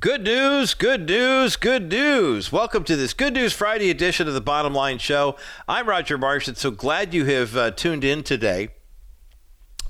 [0.00, 2.50] Good news, good news, good news.
[2.50, 5.36] Welcome to this Good News Friday edition of the Bottom Line Show.
[5.68, 8.70] I'm Roger Marsh, and so glad you have uh, tuned in today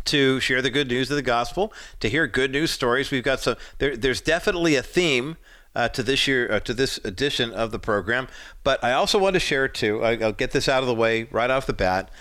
[0.04, 3.11] to share the good news of the gospel, to hear good news stories.
[3.11, 5.38] We've got some, there, there's definitely a theme.
[5.77, 8.29] Uh, to this year, uh, to this edition of the program,
[8.62, 10.05] but I also want to share too.
[10.05, 12.12] I, I'll get this out of the way right off the bat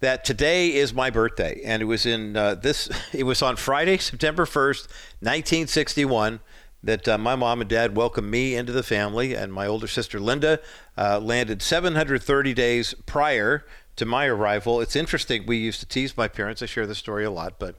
[0.00, 2.88] that today is my birthday, and it was in uh, this.
[3.12, 4.88] It was on Friday, September first,
[5.20, 6.40] 1961
[6.82, 10.18] that uh, my mom and dad welcomed me into the family, and my older sister
[10.18, 10.60] Linda
[10.98, 13.64] uh, landed 730 days prior
[13.96, 14.80] to my arrival.
[14.80, 15.46] It's interesting.
[15.46, 16.62] We used to tease my parents.
[16.62, 17.76] I share this story a lot, but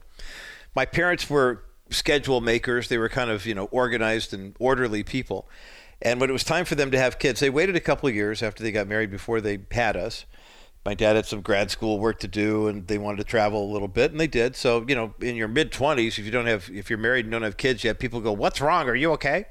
[0.74, 2.88] my parents were schedule makers.
[2.88, 5.48] They were kind of you know organized and orderly people.
[6.02, 8.14] And when it was time for them to have kids, they waited a couple of
[8.14, 10.26] years after they got married before they had us
[10.84, 13.70] my dad had some grad school work to do and they wanted to travel a
[13.72, 14.54] little bit and they did.
[14.54, 17.32] So you know in your mid 20s if you don't have if you're married and
[17.32, 18.88] don't have kids yet people go what's wrong?
[18.88, 19.46] Are you okay?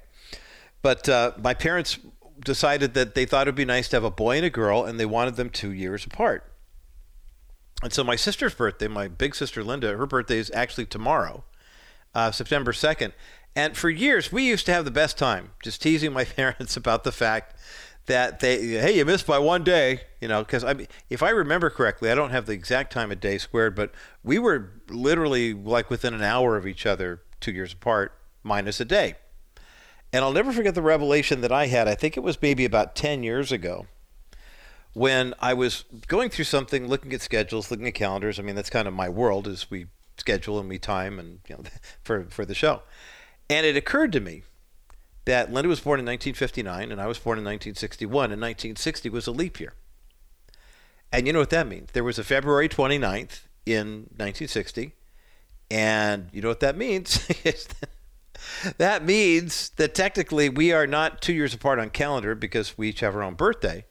[0.82, 1.98] But uh, my parents
[2.44, 4.84] decided that they thought it would be nice to have a boy and a girl
[4.84, 6.52] and they wanted them two years apart.
[7.82, 11.44] And so my sister's birthday my big sister linda her birthday is actually tomorrow
[12.14, 13.12] uh, september 2nd
[13.56, 17.04] and for years we used to have the best time just teasing my parents about
[17.04, 17.56] the fact
[18.06, 21.30] that they hey you missed by one day you know because I mean if I
[21.30, 23.92] remember correctly I don't have the exact time of day squared but
[24.24, 28.86] we were literally like within an hour of each other two years apart minus a
[28.86, 29.16] day.
[30.12, 32.96] And I'll never forget the revelation that I had I think it was maybe about
[32.96, 33.88] 10 years ago
[34.94, 38.70] when I was going through something looking at schedules looking at calendars I mean that's
[38.70, 41.64] kind of my world is we schedule and we time and you know
[42.04, 42.82] for for the show.
[43.50, 44.44] And it occurred to me
[45.26, 49.28] that Linda was born in 1959 and I was born in 1961, and 1960 was
[49.28, 49.74] a leap year.
[51.12, 51.90] And you know what that means?
[51.94, 54.94] There was a February 29th in 1960,
[55.70, 57.28] and you know what that means?
[58.78, 63.02] that means that technically we are not two years apart on calendar because we each
[63.02, 63.86] have our own birthday,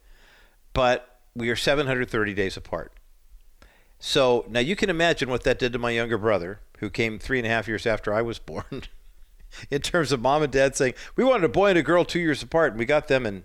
[0.73, 2.93] but we are 730 days apart.
[3.99, 7.39] So now you can imagine what that did to my younger brother, who came three
[7.39, 8.83] and a half years after I was born
[9.71, 12.21] in terms of mom and dad saying we wanted a boy and a girl two
[12.21, 13.45] years apart, and we got them, and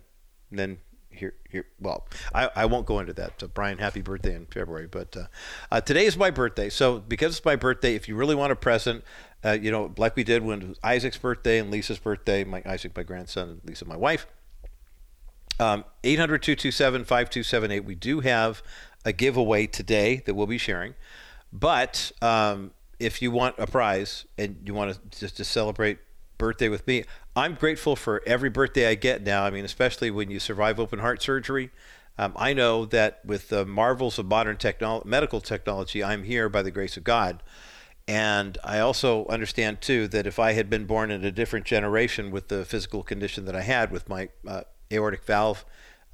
[0.51, 0.79] then
[1.09, 1.65] here, here.
[1.79, 3.39] Well, I, I won't go into that.
[3.39, 4.87] So Brian, happy birthday in February.
[4.87, 5.23] But uh,
[5.71, 8.55] uh, today is my birthday, so because it's my birthday, if you really want a
[8.55, 9.03] present,
[9.43, 13.03] uh, you know, like we did when Isaac's birthday and Lisa's birthday, my Isaac, my
[13.03, 14.27] grandson, and Lisa, my wife.
[15.59, 17.83] Um, 800 227 5278.
[17.83, 18.61] We do have
[19.03, 20.93] a giveaway today that we'll be sharing.
[21.51, 25.99] But um, if you want a prize and you want to just to celebrate
[26.37, 27.03] birthday with me,
[27.35, 29.43] I'm grateful for every birthday I get now.
[29.43, 31.71] I mean, especially when you survive open heart surgery.
[32.19, 36.63] Um, I know that with the marvels of modern technolo- medical technology, I'm here by
[36.63, 37.43] the grace of God.
[38.07, 42.31] And I also understand too that if I had been born in a different generation
[42.31, 45.65] with the physical condition that I had with my uh, aortic valve,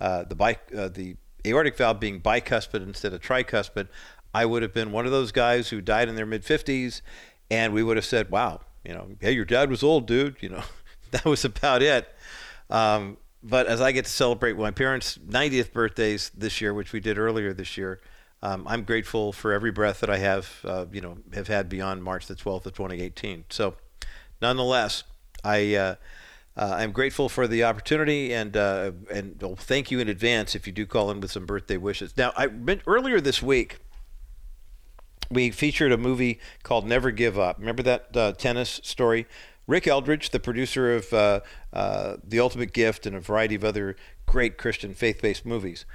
[0.01, 1.15] uh, the bi- uh, the
[1.45, 3.87] aortic valve being bicuspid instead of tricuspid,
[4.33, 7.01] I would have been one of those guys who died in their mid 50s,
[7.51, 10.49] and we would have said, "Wow, you know, hey, your dad was old, dude." You
[10.49, 10.63] know,
[11.11, 12.07] that was about it.
[12.69, 16.99] Um, but as I get to celebrate my parents' 90th birthdays this year, which we
[16.99, 17.99] did earlier this year,
[18.41, 22.03] um, I'm grateful for every breath that I have, uh, you know, have had beyond
[22.03, 23.45] March the 12th of 2018.
[23.49, 23.75] So,
[24.41, 25.03] nonetheless,
[25.43, 25.75] I.
[25.75, 25.95] Uh,
[26.55, 30.67] uh, I'm grateful for the opportunity, and uh, and well, thank you in advance if
[30.67, 32.15] you do call in with some birthday wishes.
[32.15, 32.47] Now, I
[32.85, 33.79] earlier this week,
[35.29, 37.59] we featured a movie called Never Give Up.
[37.59, 39.25] Remember that uh, tennis story?
[39.65, 41.39] Rick Eldridge, the producer of uh,
[41.71, 43.95] uh, The Ultimate Gift and a variety of other
[44.25, 45.85] great Christian faith based movies,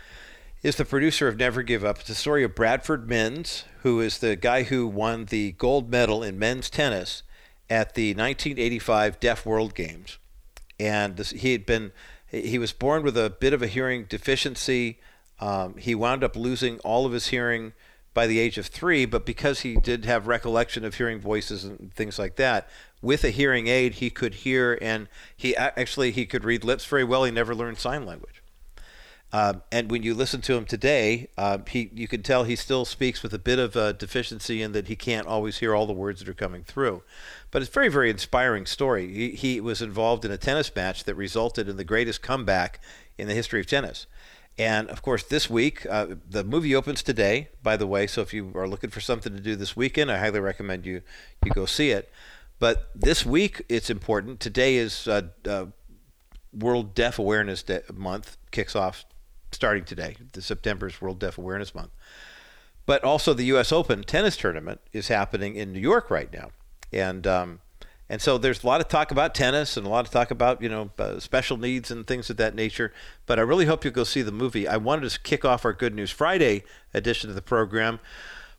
[0.63, 1.99] is the producer of Never Give Up.
[1.99, 6.23] It's the story of Bradford Menz, who is the guy who won the gold medal
[6.23, 7.23] in men's tennis
[7.69, 10.19] at the 1985 Deaf World Games.
[10.81, 11.93] And this, he had been,
[12.29, 14.99] he was born with a bit of a hearing deficiency.
[15.41, 17.73] Um, he wound up losing all of his hearing
[18.15, 21.93] by the age of three, but because he did have recollection of hearing voices and
[21.95, 22.69] things like that,
[23.01, 27.05] with a hearing aid, he could hear and he actually he could read lips very
[27.05, 27.25] well.
[27.25, 28.43] He never learned sign language.
[29.31, 32.87] Um, and when you listen to him today, uh, he you can tell he still
[32.87, 35.93] speaks with a bit of a deficiency in that he can't always hear all the
[35.93, 37.03] words that are coming through.
[37.51, 39.13] But it's a very very inspiring story.
[39.13, 42.81] He, he was involved in a tennis match that resulted in the greatest comeback
[43.19, 44.07] in the history of tennis.
[44.59, 48.09] And of course, this week, uh, the movie opens today, by the way.
[48.09, 51.03] So if you are looking for something to do this weekend, I highly recommend you,
[51.45, 52.11] you go see it.
[52.59, 54.41] But this week, it's important.
[54.41, 55.67] Today is uh, uh,
[56.53, 57.65] World Deaf Awareness
[57.95, 59.05] Month, kicks off
[59.53, 60.17] starting today.
[60.33, 61.91] The September's World Deaf Awareness Month.
[62.85, 63.71] But also, the U.S.
[63.71, 66.51] Open tennis tournament is happening in New York right now.
[66.93, 67.61] And um,
[68.11, 70.63] And so there's a lot of talk about tennis and a lot of talk about,
[70.63, 72.93] you know, uh, special needs and things of that nature.
[73.27, 74.67] But I really hope you'll go see the movie.
[74.67, 76.65] I wanted to kick off our Good News Friday
[76.95, 78.01] edition of the program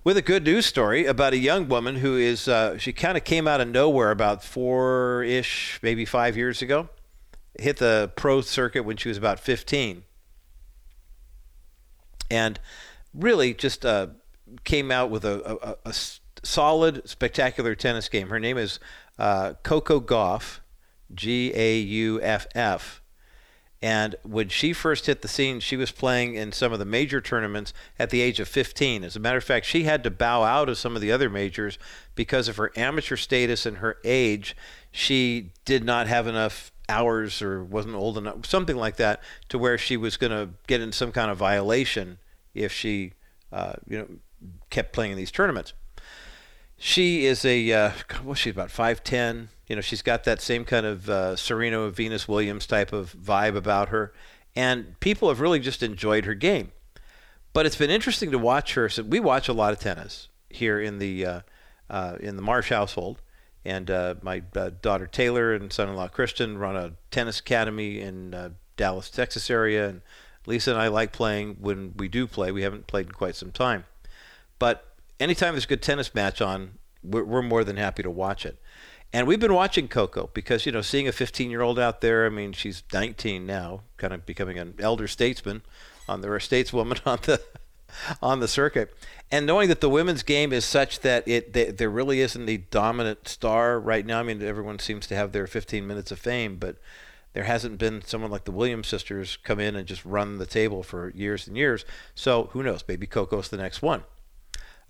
[0.04, 3.24] with a good news story about a young woman who is, uh, she kind of
[3.24, 6.90] came out of nowhere about four ish, maybe five years ago,
[7.60, 10.04] hit the pro circuit when she was about 15.
[12.32, 12.60] And
[13.14, 14.08] really just uh,
[14.64, 15.94] came out with a, a, a,
[16.44, 18.30] solid, spectacular tennis game.
[18.30, 18.80] Her name is
[19.20, 20.62] uh, Coco Gauff,
[21.14, 23.02] G A U F F.
[23.82, 27.22] And when she first hit the scene, she was playing in some of the major
[27.22, 29.06] tournaments at the age of 15.
[29.06, 31.30] As a matter of fact, she had to bow out of some of the other
[31.30, 31.78] majors
[32.14, 34.56] because of her amateur status and her age.
[34.92, 39.78] She did not have enough hours or wasn't old enough, something like that, to where
[39.78, 42.18] she was going to get in some kind of violation
[42.54, 43.14] if she,
[43.54, 44.08] uh, you know,
[44.70, 45.74] kept playing in these tournaments.
[46.80, 47.92] She is a, uh,
[48.24, 49.50] well, she's about 5'10.
[49.68, 53.56] You know, she's got that same kind of uh, Serena Venus Williams type of vibe
[53.56, 54.14] about her.
[54.56, 56.72] And people have really just enjoyed her game.
[57.54, 58.90] But it's been interesting to watch her.
[58.90, 61.42] So we watch a lot of tennis here in the uh,
[61.90, 63.22] uh, in the Marsh household,
[63.66, 68.50] and uh, my uh, daughter Taylor and son-in-law Christian run a tennis academy in uh,
[68.78, 70.02] Dallas, Texas area, and
[70.46, 72.52] Lisa and I like playing when we do play.
[72.52, 73.86] We haven't played in quite some time,
[74.60, 74.89] but
[75.20, 78.60] anytime there's a good tennis match on, we're, we're more than happy to watch it.
[79.12, 82.26] And we've been watching Coco because, you know, seeing a 15 year old out there,
[82.26, 85.64] I mean, she's 19 now, kind of becoming an elder statesman
[86.08, 87.42] on the, or stateswoman on the,
[88.22, 88.94] on the circuit.
[89.32, 92.58] And knowing that the women's game is such that it they, there really isn't the
[92.58, 94.20] dominant star right now.
[94.20, 96.78] I mean, everyone seems to have their 15 minutes of fame, but
[97.34, 100.84] there hasn't been someone like the Williams sisters come in and just run the table
[100.84, 101.84] for years and years.
[102.14, 102.84] So who knows?
[102.88, 104.04] Maybe Coco's the next one.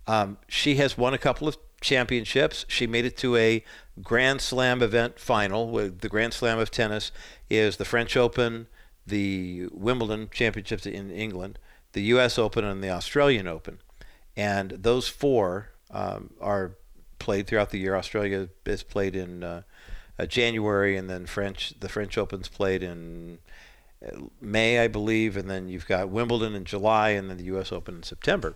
[0.09, 2.65] Um, she has won a couple of championships.
[2.67, 3.63] She made it to a
[4.01, 5.69] Grand Slam event final.
[5.69, 7.11] With the Grand Slam of tennis
[7.47, 8.65] is the French Open,
[9.06, 11.59] the Wimbledon Championships in England,
[11.94, 12.39] the U.S.
[12.39, 13.77] Open, and the Australian Open.
[14.35, 16.71] And those four um, are
[17.19, 17.95] played throughout the year.
[17.95, 19.62] Australia is played in uh,
[20.17, 23.38] uh, January, and then French the French Open's played in
[24.03, 27.71] uh, May, I believe, and then you've got Wimbledon in July, and then the U.S.
[27.71, 28.55] Open in September.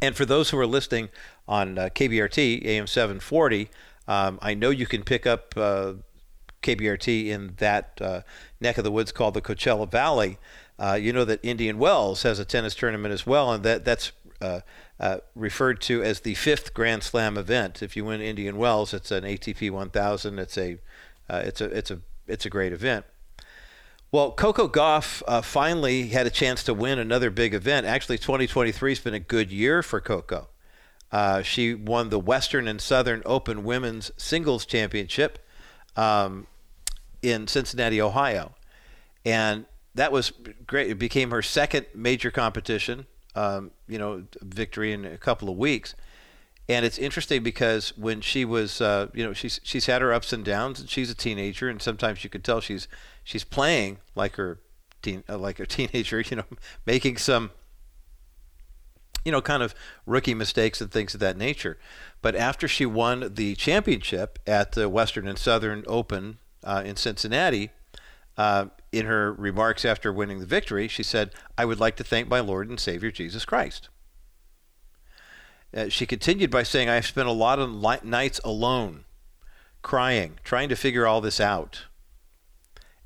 [0.00, 1.08] And for those who are listening
[1.48, 3.70] on uh, KBRT AM 740,
[4.06, 5.94] um, I know you can pick up uh,
[6.62, 8.20] KBRT in that uh,
[8.60, 10.38] neck of the woods called the Coachella Valley.
[10.78, 14.12] Uh, you know that Indian Wells has a tennis tournament as well, and that that's
[14.40, 14.60] uh,
[14.98, 17.82] uh, referred to as the fifth Grand Slam event.
[17.82, 20.38] If you win Indian Wells, it's an ATP 1000.
[20.38, 20.78] It's a
[21.30, 23.04] it's a it's a it's a great event.
[24.14, 27.84] Well, Coco Gauff uh, finally had a chance to win another big event.
[27.84, 30.46] Actually, 2023 has been a good year for Coco.
[31.10, 35.44] Uh, she won the Western and Southern Open Women's Singles Championship
[35.96, 36.46] um,
[37.22, 38.54] in Cincinnati, Ohio.
[39.24, 39.66] And
[39.96, 40.32] that was
[40.64, 40.90] great.
[40.90, 45.96] It became her second major competition, um, you know, victory in a couple of weeks.
[46.68, 50.32] And it's interesting because when she was, uh, you know, she's she's had her ups
[50.32, 52.88] and downs, and she's a teenager, and sometimes you can tell she's
[53.24, 54.60] she's playing like her
[55.02, 56.44] teen, uh, like a teenager, you know,
[56.86, 57.50] making some,
[59.24, 59.74] you know, kind of
[60.06, 61.78] rookie mistakes and things of that nature.
[62.22, 67.70] But after she won the championship at the Western and Southern Open uh, in Cincinnati,
[68.36, 72.28] uh, in her remarks after winning the victory, she said, "I would like to thank
[72.28, 73.88] my Lord and Savior Jesus Christ."
[75.74, 79.04] Uh, she continued by saying, I have spent a lot of nights alone,
[79.82, 81.86] crying, trying to figure all this out.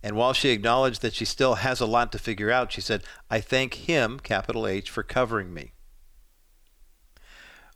[0.02, 3.02] And while she acknowledged that she still has a lot to figure out, she said,
[3.31, 5.73] I thank him, capital H, for covering me.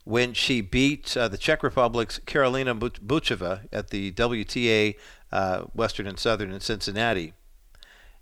[0.05, 4.97] When she beat uh, the Czech Republic's Karolina Muchova at the WTA
[5.31, 7.35] uh, Western and Southern in Cincinnati,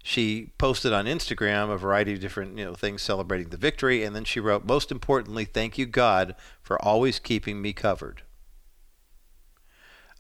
[0.03, 4.17] she posted on Instagram a variety of different you know things celebrating the victory, and
[4.17, 8.23] then she wrote, "Most importantly, thank you God for always keeping me covered."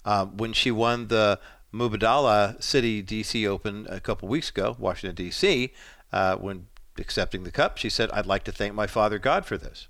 [0.04, 1.40] Um, when she won the
[1.72, 5.72] Mubadala Citi DC Open a couple weeks ago, Washington D.C.,
[6.12, 6.66] uh, when
[6.98, 9.88] accepting the cup, she said, "I'd like to thank my Father God for this."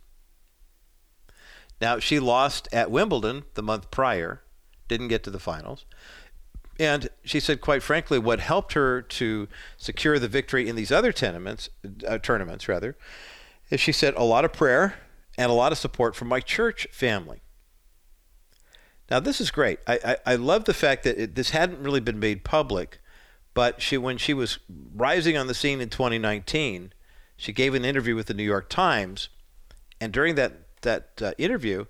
[1.80, 4.42] Now she lost at Wimbledon the month prior,
[4.88, 5.87] didn't get to the finals.
[6.78, 11.12] And she said, quite frankly, what helped her to secure the victory in these other
[11.12, 11.68] tournaments,
[12.08, 12.96] uh, tournaments rather,
[13.68, 14.94] is she said a lot of prayer
[15.37, 17.39] and a lot of support from my church family.
[19.11, 19.81] Now this is great.
[19.87, 23.00] I, I, I love the fact that it, this hadn't really been made public,
[23.55, 24.59] but she when she was
[24.95, 26.93] rising on the scene in 2019,
[27.37, 29.29] she gave an interview with the New York Times,
[30.00, 30.52] and during that
[30.83, 31.87] that uh, interview,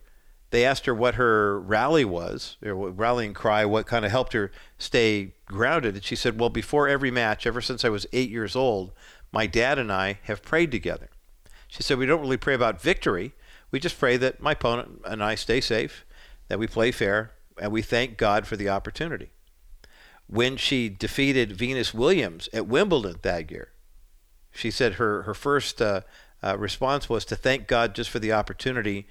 [0.51, 4.51] they asked her what her rally was, or rallying cry, what kind of helped her
[4.79, 5.95] stay grounded.
[5.95, 8.93] And she said, Well, before every match, ever since I was eight years old,
[9.33, 11.09] my dad and I have prayed together.
[11.69, 13.33] She said, We don't really pray about victory.
[13.71, 16.05] We just pray that my opponent and I stay safe,
[16.51, 17.31] that we play fair,
[17.61, 19.31] and we thank God for the opportunity.
[20.27, 23.69] When she defeated Venus Williams at Wimbledon that year,
[24.51, 26.01] she said her, her first uh,
[26.43, 29.07] uh, response was to thank God just for the opportunity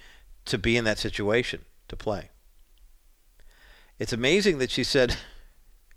[0.46, 2.29] to be in that situation, to play.
[4.00, 5.15] It's amazing that she said,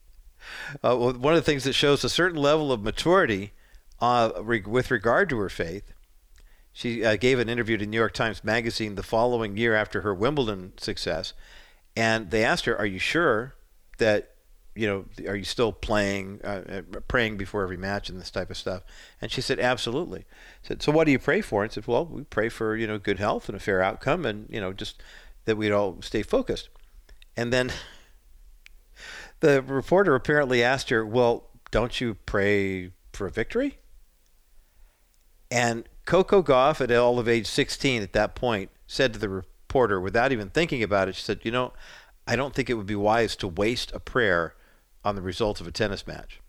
[0.85, 3.53] uh, one of the things that shows a certain level of maturity
[4.01, 5.93] uh, re- with regard to her faith.
[6.73, 10.15] She uh, gave an interview to New York Times Magazine the following year after her
[10.15, 11.35] Wimbledon success,
[11.97, 13.55] and they asked her, "Are you sure
[13.99, 14.33] that
[14.75, 18.51] you know, are you still playing, uh, uh, praying before every match and this type
[18.51, 18.83] of stuff?
[19.21, 20.21] And she said, absolutely.
[20.21, 21.63] I said, so what do you pray for?
[21.63, 24.47] And said, well, we pray for, you know, good health and a fair outcome and,
[24.49, 25.03] you know, just
[25.45, 26.71] that we'd all stay focused.
[27.37, 27.71] And then
[29.41, 33.79] the reporter apparently asked her, well, don't you pray for a victory?
[35.51, 40.01] And Coco Gauff, at all of age 16 at that point, said to the reporter,
[40.01, 41.73] without even thinking about it, she said, you know,
[42.27, 44.55] I don't think it would be wise to waste a prayer
[45.05, 46.41] on the results of a tennis match.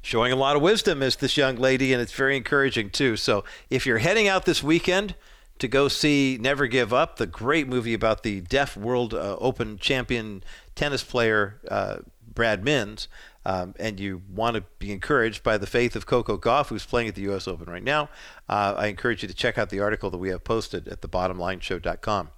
[0.00, 3.16] Showing a lot of wisdom is this young lady, and it's very encouraging too.
[3.16, 5.14] So if you're heading out this weekend
[5.58, 9.78] to go see Never Give Up, the great movie about the deaf World uh, Open
[9.78, 10.42] champion
[10.74, 13.06] tennis player uh, Brad Mins,
[13.44, 17.08] um, and you want to be encouraged by the faith of Coco Gauff, who's playing
[17.08, 17.48] at the U.S.
[17.48, 18.08] Open right now,
[18.48, 22.30] uh, I encourage you to check out the article that we have posted at thebottomlineshow.com.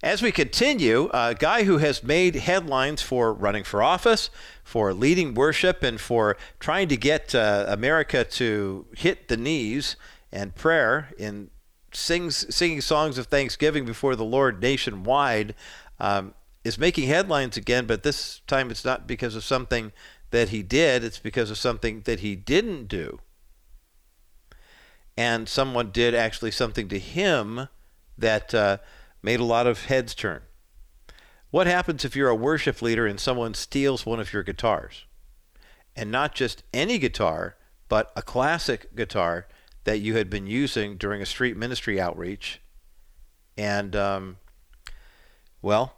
[0.00, 4.30] As we continue, a guy who has made headlines for running for office,
[4.62, 9.96] for leading worship, and for trying to get uh, America to hit the knees
[10.30, 11.50] and prayer in
[11.92, 15.56] sings, singing songs of thanksgiving before the Lord nationwide,
[15.98, 19.90] um, is making headlines again, but this time it's not because of something
[20.30, 23.20] that he did, it's because of something that he didn't do.
[25.16, 27.68] And someone did actually something to him
[28.16, 28.54] that.
[28.54, 28.78] Uh,
[29.22, 30.42] made a lot of heads turn.
[31.50, 35.06] What happens if you're a worship leader and someone steals one of your guitars?
[35.96, 37.56] And not just any guitar,
[37.88, 39.48] but a classic guitar
[39.84, 42.60] that you had been using during a street ministry outreach.
[43.56, 44.36] And, um,
[45.62, 45.94] well,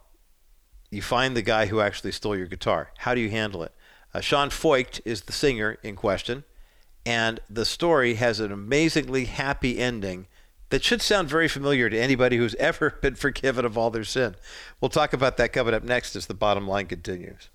[0.90, 2.92] you find the guy who actually stole your guitar.
[2.98, 3.74] How do you handle it?
[4.12, 6.44] Uh, Sean Feucht is the singer in question,
[7.06, 10.26] and the story has an amazingly happy ending
[10.70, 14.34] that should sound very familiar to anybody who's ever been forgiven of all their sin.
[14.80, 17.50] We'll talk about that coming up next as the bottom line continues.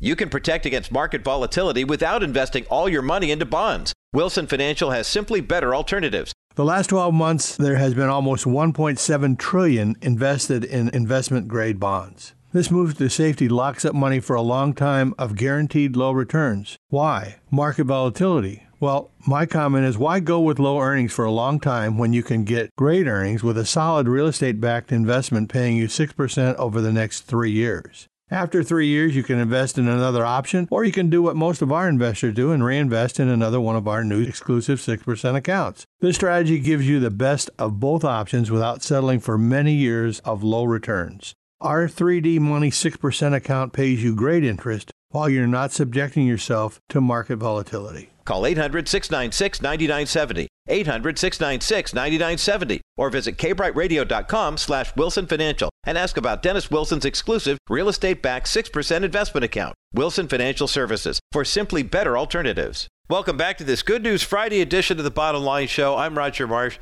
[0.00, 3.92] You can protect against market volatility without investing all your money into bonds.
[4.12, 6.32] Wilson Financial has simply better alternatives.
[6.54, 12.32] The last 12 months there has been almost 1.7 trillion invested in investment grade bonds.
[12.50, 16.78] This move to safety locks up money for a long time of guaranteed low returns.
[16.88, 17.36] Why?
[17.50, 18.62] Market volatility.
[18.80, 22.22] Well, my comment is why go with low earnings for a long time when you
[22.22, 26.80] can get great earnings with a solid real estate backed investment paying you 6% over
[26.80, 28.06] the next three years?
[28.30, 31.60] After three years, you can invest in another option, or you can do what most
[31.60, 35.84] of our investors do and reinvest in another one of our new exclusive 6% accounts.
[36.00, 40.42] This strategy gives you the best of both options without settling for many years of
[40.42, 41.34] low returns.
[41.60, 47.00] Our 3D Money 6% account pays you great interest while you're not subjecting yourself to
[47.00, 48.10] market volatility.
[48.24, 56.16] Call 800 696 9970, 800 696 9970, or visit kbrtradio.com slash Wilson Financial and ask
[56.16, 59.74] about Dennis Wilson's exclusive real estate backed 6% investment account.
[59.92, 62.86] Wilson Financial Services for simply better alternatives.
[63.10, 65.96] Welcome back to this Good News Friday edition of the Bottom Line Show.
[65.96, 66.78] I'm Roger Marsh.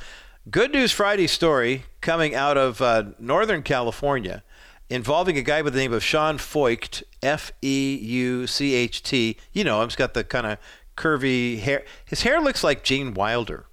[0.51, 4.45] Good News Friday story coming out of uh, Northern California
[4.89, 9.37] involving a guy by the name of Sean Feucht, F E U C H T.
[9.53, 10.59] You know he's got the kind of
[10.97, 11.85] curvy hair.
[12.05, 13.67] His hair looks like Gene Wilder,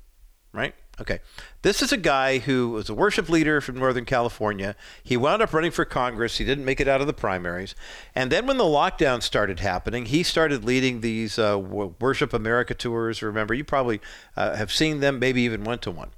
[0.52, 0.76] right?
[1.02, 1.20] Okay.
[1.64, 4.76] This is a guy who was a worship leader from Northern California.
[5.04, 6.38] He wound up running for Congress.
[6.38, 7.74] He didn't make it out of the primaries.
[8.14, 13.24] And then when the lockdown started happening, he started leading these uh, Worship America tours.
[13.24, 14.02] Remember, you probably
[14.38, 16.12] uh, have seen them, maybe even went to one.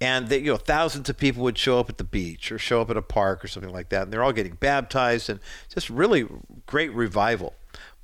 [0.00, 2.82] And they, you know, thousands of people would show up at the beach or show
[2.82, 4.02] up at a park or something like that.
[4.02, 5.40] And they're all getting baptized and
[5.72, 6.26] just really
[6.66, 7.54] great revival.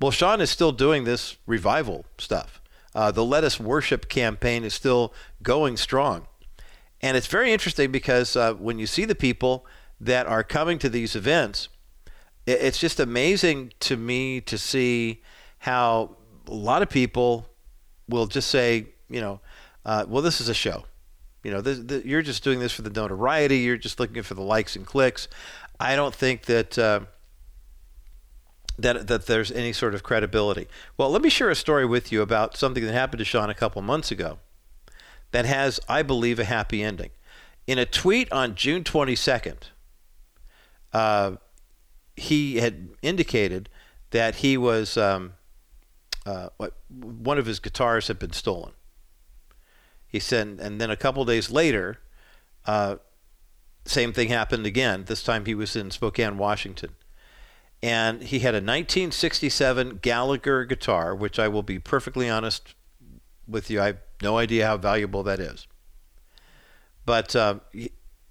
[0.01, 2.61] Well, Sean is still doing this revival stuff.
[2.95, 6.27] Uh, the Let Us Worship campaign is still going strong.
[7.01, 9.65] And it's very interesting because uh, when you see the people
[9.99, 11.69] that are coming to these events,
[12.45, 15.21] it's just amazing to me to see
[15.59, 17.47] how a lot of people
[18.09, 19.39] will just say, you know,
[19.85, 20.85] uh, well, this is a show.
[21.43, 23.59] You know, this, the, you're just doing this for the notoriety.
[23.59, 25.27] You're just looking for the likes and clicks.
[25.79, 27.01] I don't think that uh,
[28.79, 30.67] that that there's any sort of credibility.
[30.97, 33.53] Well, let me share a story with you about something that happened to Sean a
[33.53, 34.39] couple months ago
[35.31, 37.09] that has, I believe, a happy ending.
[37.67, 39.57] In a tweet on June 22nd,
[40.93, 41.33] uh,
[42.15, 43.67] he had indicated
[44.11, 45.33] that he was um,
[46.25, 46.49] uh,
[46.89, 48.71] one of his guitars had been stolen.
[50.13, 51.99] He said, and then a couple days later,
[52.67, 52.97] uh,
[53.83, 55.05] same thing happened again.
[55.07, 56.91] This time he was in Spokane, Washington.
[57.81, 62.75] And he had a 1967 Gallagher guitar, which I will be perfectly honest
[63.47, 65.67] with you, I have no idea how valuable that is.
[67.05, 67.89] But, uh, you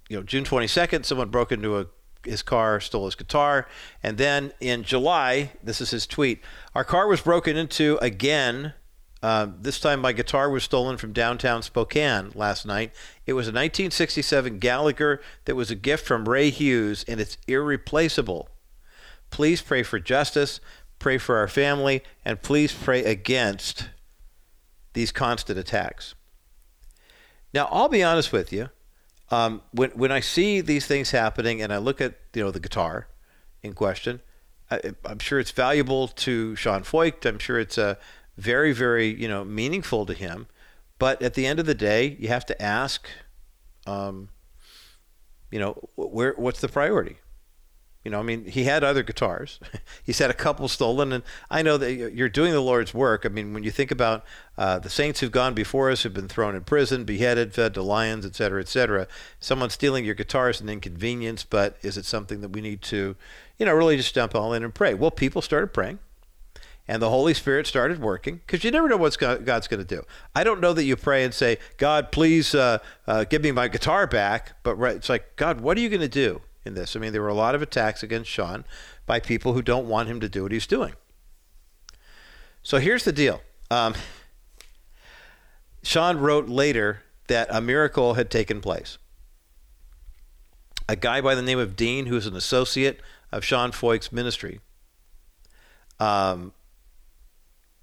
[0.09, 1.87] know, June 22nd, someone broke into a
[2.25, 3.67] his car, stole his guitar.
[4.01, 6.41] And then in July, this is his tweet
[6.73, 8.73] Our car was broken into again.
[9.23, 12.91] Uh, this time, my guitar was stolen from downtown Spokane last night.
[13.25, 18.49] It was a 1967 Gallagher that was a gift from Ray Hughes, and it's irreplaceable.
[19.29, 20.59] Please pray for justice,
[20.99, 23.89] pray for our family, and please pray against
[24.91, 26.15] these constant attacks.
[27.53, 28.69] Now, I'll be honest with you
[29.31, 32.59] um, when when I see these things happening and I look at you know the
[32.59, 33.07] guitar
[33.61, 34.19] in question,
[34.69, 37.25] I, am sure it's valuable to Sean Feucht.
[37.25, 37.97] I'm sure it's a
[38.37, 40.47] very very you know meaningful to him.
[40.99, 43.07] But at the end of the day, you have to ask,
[43.85, 44.29] um,
[45.51, 47.17] you know, where what's the priority?
[48.03, 49.59] You know, I mean, he had other guitars.
[50.03, 53.25] He's had a couple stolen, and I know that you're doing the Lord's work.
[53.25, 54.25] I mean, when you think about
[54.57, 57.81] uh, the saints who've gone before us, who've been thrown in prison, beheaded, fed to
[57.81, 59.07] lions, et cetera, et cetera,
[59.39, 63.15] someone stealing your guitar is an inconvenience, but is it something that we need to,
[63.57, 64.93] you know, really just jump all in and pray?
[64.93, 65.99] Well, people started praying,
[66.87, 70.03] and the Holy Spirit started working because you never know what God's going to do.
[70.35, 73.67] I don't know that you pray and say, God, please uh, uh, give me my
[73.67, 76.41] guitar back, but right, it's like, God, what are you going to do?
[76.65, 76.95] in this.
[76.95, 78.65] I mean, there were a lot of attacks against Sean
[79.05, 80.93] by people who don't want him to do what he's doing.
[82.61, 83.41] So here's the deal.
[83.69, 83.93] Um,
[85.83, 88.97] Sean wrote later that a miracle had taken place.
[90.87, 94.59] A guy by the name of Dean, who's an associate of Sean Feucht's ministry,
[95.99, 96.53] um,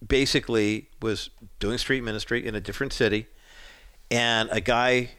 [0.06, 3.26] basically was doing street ministry in a different city,
[4.10, 5.10] and a guy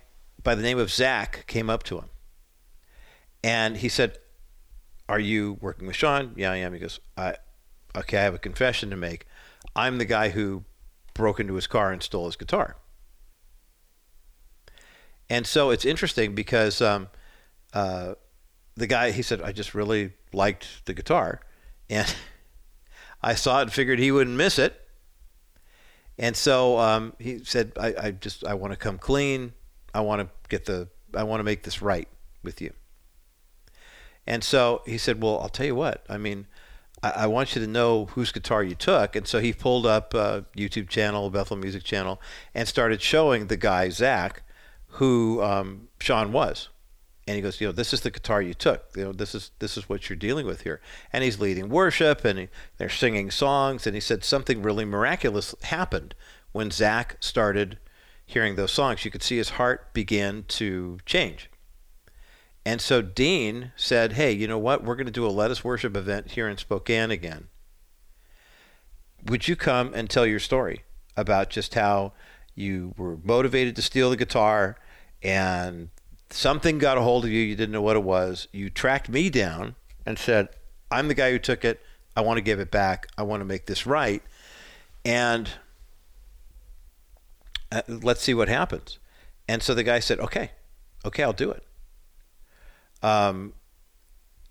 [0.43, 2.09] by the name of Zach came up to him
[3.43, 4.17] and he said,
[5.09, 6.33] Are you working with Sean?
[6.35, 6.73] Yeah, I am.
[6.73, 7.35] He goes, I,
[7.95, 9.25] Okay, I have a confession to make.
[9.75, 10.63] I'm the guy who
[11.13, 12.77] broke into his car and stole his guitar.
[15.29, 17.09] And so it's interesting because um,
[17.73, 18.15] uh,
[18.75, 21.41] the guy, he said, I just really liked the guitar.
[21.89, 22.13] And
[23.21, 24.77] I saw it and figured he wouldn't miss it.
[26.17, 29.53] And so um, he said, I, I just, I want to come clean.
[29.93, 32.07] I want to get the, I want to make this right
[32.43, 32.73] with you.
[34.27, 36.05] And so he said, Well, I'll tell you what.
[36.07, 36.47] I mean,
[37.01, 39.15] I, I want you to know whose guitar you took.
[39.15, 42.21] And so he pulled up a YouTube channel, Bethel Music Channel,
[42.53, 44.43] and started showing the guy, Zach,
[44.87, 46.69] who um, Sean was.
[47.31, 48.89] And he goes, you know, this is the guitar you took.
[48.93, 50.81] You know, this is this is what you're dealing with here.
[51.13, 53.87] And he's leading worship, and he, they're singing songs.
[53.87, 56.13] And he said something really miraculous happened
[56.51, 57.79] when Zach started
[58.25, 59.05] hearing those songs.
[59.05, 61.49] You could see his heart begin to change.
[62.65, 64.83] And so Dean said, hey, you know what?
[64.83, 67.47] We're going to do a Let Us Worship event here in Spokane again.
[69.25, 70.83] Would you come and tell your story
[71.15, 72.11] about just how
[72.55, 74.75] you were motivated to steal the guitar
[75.23, 75.91] and
[76.33, 78.47] something got a hold of you, you didn't know what it was.
[78.51, 80.49] You tracked me down and said,
[80.89, 81.81] I'm the guy who took it.
[82.15, 83.07] I want to give it back.
[83.17, 84.21] I want to make this right.
[85.05, 85.49] And
[87.71, 88.99] uh, let's see what happens.
[89.47, 90.51] And so the guy said, okay,
[91.05, 91.63] okay, I'll do it.
[93.01, 93.53] Um,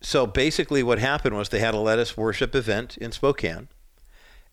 [0.01, 3.69] so basically, what happened was they had a Let Us Worship event in Spokane,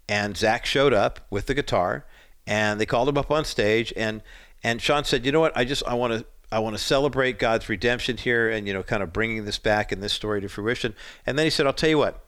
[0.07, 2.05] and Zach showed up with the guitar,
[2.45, 4.21] and they called him up on stage, and
[4.63, 5.55] and Sean said, "You know what?
[5.55, 8.83] I just I want to." I want to celebrate God's redemption here and, you know,
[8.83, 10.95] kind of bringing this back and this story to fruition.
[11.25, 12.23] And then he said, I'll tell you what,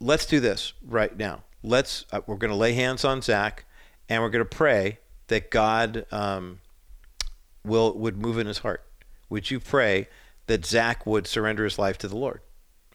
[0.00, 1.42] let's do this right now.
[1.62, 3.64] Let's, uh, we're going to lay hands on Zach
[4.08, 6.60] and we're going to pray that God um,
[7.64, 8.84] will, would move in his heart.
[9.28, 10.08] Would you pray
[10.46, 12.40] that Zach would surrender his life to the Lord.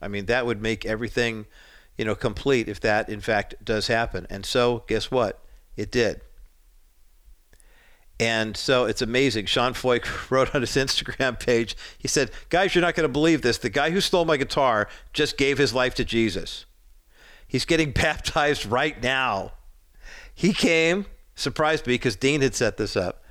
[0.02, 1.46] I mean, that would make everything,
[1.98, 4.26] you know, complete if that in fact does happen.
[4.30, 5.44] And so, guess what?
[5.76, 6.22] It did.
[8.22, 9.48] And so it's amazing.
[9.48, 13.42] Sean Feucht wrote on his Instagram page, he said, Guys, you're not going to believe
[13.42, 13.58] this.
[13.58, 16.66] The guy who stole my guitar just gave his life to Jesus.
[17.48, 19.54] He's getting baptized right now.
[20.36, 23.24] He came, surprised me because Dean had set this up.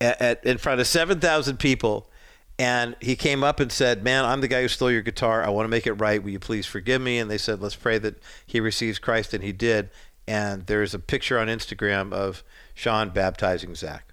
[0.00, 2.08] at, at, in front of 7,000 people.
[2.56, 5.42] And he came up and said, Man, I'm the guy who stole your guitar.
[5.42, 6.22] I want to make it right.
[6.22, 7.18] Will you please forgive me?
[7.18, 9.34] And they said, Let's pray that he receives Christ.
[9.34, 9.90] And he did.
[10.28, 14.12] And there's a picture on Instagram of Sean baptizing Zach.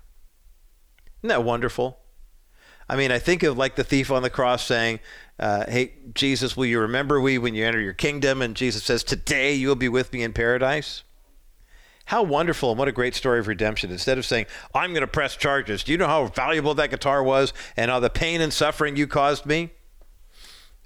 [1.24, 2.00] Isn't that wonderful?
[2.90, 5.00] I mean, I think of like the thief on the cross saying,
[5.40, 8.42] uh, Hey, Jesus, will you remember we when you enter your kingdom?
[8.42, 11.04] And Jesus says, Today you will be with me in paradise.
[12.08, 13.90] How wonderful and what a great story of redemption.
[13.90, 17.24] Instead of saying, I'm going to press charges, do you know how valuable that guitar
[17.24, 19.70] was and all the pain and suffering you caused me?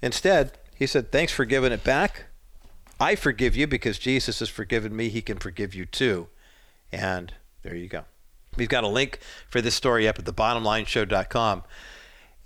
[0.00, 2.26] Instead, he said, Thanks for giving it back.
[3.00, 5.08] I forgive you because Jesus has forgiven me.
[5.08, 6.28] He can forgive you too.
[6.92, 8.04] And there you go.
[8.58, 11.62] We've got a link for this story up at thebottomlineshow.com.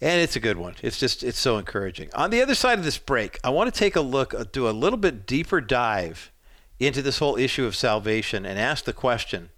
[0.00, 0.74] And it's a good one.
[0.82, 2.10] It's just, it's so encouraging.
[2.14, 4.68] On the other side of this break, I want to take a look, uh, do
[4.68, 6.32] a little bit deeper dive
[6.80, 9.50] into this whole issue of salvation and ask the question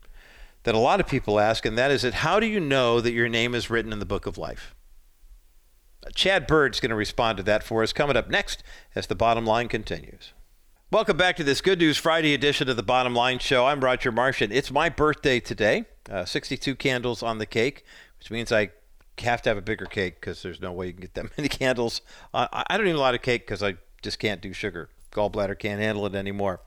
[0.64, 3.12] that a lot of people ask, and that is that how do you know that
[3.12, 4.74] your name is written in the book of life?
[6.14, 8.62] Chad Bird's going to respond to that for us coming up next
[8.94, 10.34] as the bottom line continues.
[10.90, 13.66] Welcome back to this Good News Friday edition of the Bottom Line Show.
[13.66, 14.52] I'm Roger Martian.
[14.52, 15.86] It's my birthday today.
[16.10, 17.84] Uh, 62 candles on the cake,
[18.18, 18.70] which means I
[19.18, 21.48] have to have a bigger cake because there's no way you can get that many
[21.48, 22.02] candles.
[22.32, 24.88] Uh, I don't eat a lot of cake because I just can't do sugar.
[25.12, 26.60] Gallbladder can't handle it anymore.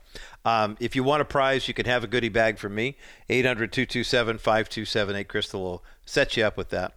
[0.44, 2.96] Um, if you want a prize, you can have a goodie bag from me.
[3.28, 5.28] 800 227 5278.
[5.28, 6.94] Crystal will set you up with that.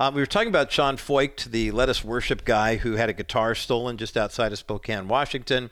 [0.00, 3.14] Um, we were talking about Sean Feucht, the Let Us Worship guy who had a
[3.14, 5.70] guitar stolen just outside of Spokane, Washington.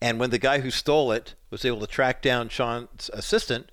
[0.00, 3.70] And when the guy who stole it was able to track down Sean's assistant,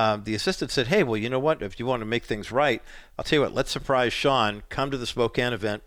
[0.00, 1.62] um, the assistant said, Hey, well, you know what?
[1.62, 2.82] If you want to make things right,
[3.18, 4.62] I'll tell you what, let's surprise Sean.
[4.68, 5.82] Come to the Spokane event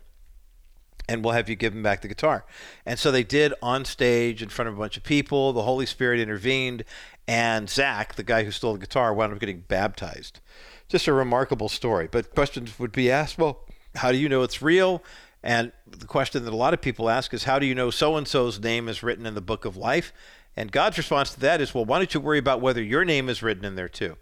[1.10, 2.46] and we'll have you give him back the guitar.
[2.86, 5.52] And so they did on stage in front of a bunch of people.
[5.52, 6.86] The Holy Spirit intervened,
[7.28, 10.40] and Zach, the guy who stole the guitar, wound up getting baptized.
[10.88, 12.08] Just a remarkable story.
[12.10, 15.04] But questions would be asked well, how do you know it's real?
[15.44, 18.16] And the question that a lot of people ask is, how do you know so
[18.16, 20.14] and so's name is written in the book of life?
[20.56, 23.30] And God's response to that is, well, why don't you worry about whether your name
[23.30, 24.18] is written in there too?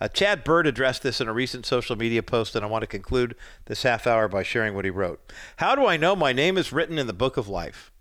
[0.00, 2.86] Uh, Chad Bird addressed this in a recent social media post, and I want to
[2.86, 3.34] conclude
[3.66, 5.32] this half hour by sharing what he wrote.
[5.56, 7.92] How do I know my name is written in the book of life?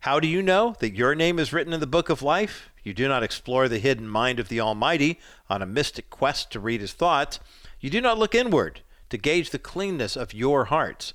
[0.00, 2.70] How do you know that your name is written in the book of life?
[2.82, 6.60] You do not explore the hidden mind of the Almighty on a mystic quest to
[6.60, 7.38] read his thoughts.
[7.80, 11.14] You do not look inward to gauge the cleanness of your hearts.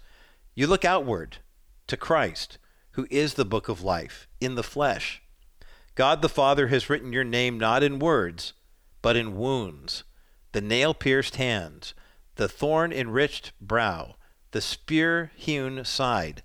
[0.53, 1.37] You look outward
[1.87, 2.57] to Christ,
[2.91, 5.22] who is the book of life, in the flesh.
[5.95, 8.53] God the Father has written your name not in words,
[9.01, 10.03] but in wounds
[10.53, 11.93] the nail pierced hands,
[12.35, 14.15] the thorn enriched brow,
[14.51, 16.43] the spear hewn side.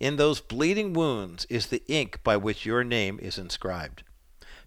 [0.00, 4.04] In those bleeding wounds is the ink by which your name is inscribed.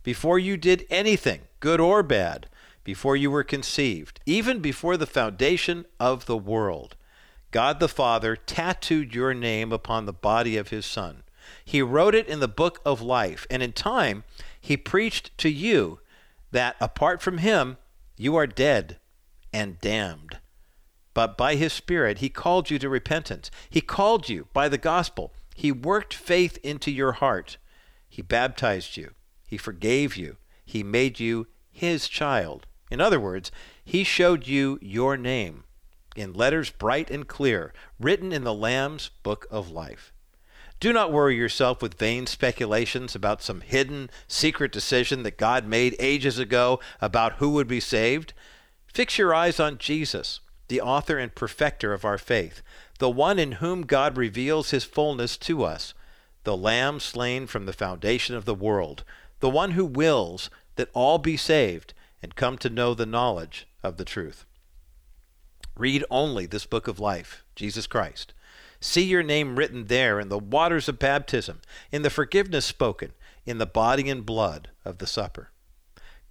[0.04, 2.50] Before you did anything, good or bad,
[2.84, 6.96] before you were conceived, even before the foundation of the world,
[7.52, 11.24] God the Father tattooed your name upon the body of his Son.
[11.64, 14.24] He wrote it in the book of life, and in time
[14.60, 16.00] he preached to you
[16.52, 17.78] that apart from him
[18.18, 19.00] you are dead
[19.54, 20.40] and damned.
[21.14, 23.52] But by his Spirit, he called you to repentance.
[23.70, 25.34] He called you by the gospel.
[25.56, 27.58] He worked faith into your heart.
[28.08, 29.12] He baptized you.
[29.48, 30.38] He forgave you.
[30.66, 32.66] He made you his child.
[32.90, 33.52] In other words,
[33.84, 35.64] he showed you your name
[36.16, 40.12] in letters bright and clear, written in the Lamb's book of life.
[40.82, 45.96] Do not worry yourself with vain speculations about some hidden, secret decision that God made
[46.00, 48.34] ages ago about who would be saved.
[48.88, 50.40] Fix your eyes on Jesus,
[50.70, 52.64] the author and perfecter of our faith,
[52.98, 55.94] the one in whom God reveals his fullness to us,
[56.46, 59.04] the Lamb slain from the foundation of the world,
[59.40, 63.98] the one who wills that all be saved and come to know the knowledge of
[63.98, 64.48] the truth.
[65.78, 68.34] Read only this book of life, Jesus Christ
[68.82, 73.14] See your name written there in the waters of baptism, in the forgiveness spoken,
[73.46, 75.52] in the body and blood of the supper.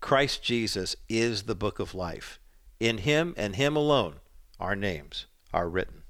[0.00, 2.40] Christ Jesus is the book of life.
[2.80, 4.16] In him and him alone
[4.58, 6.02] our names are written.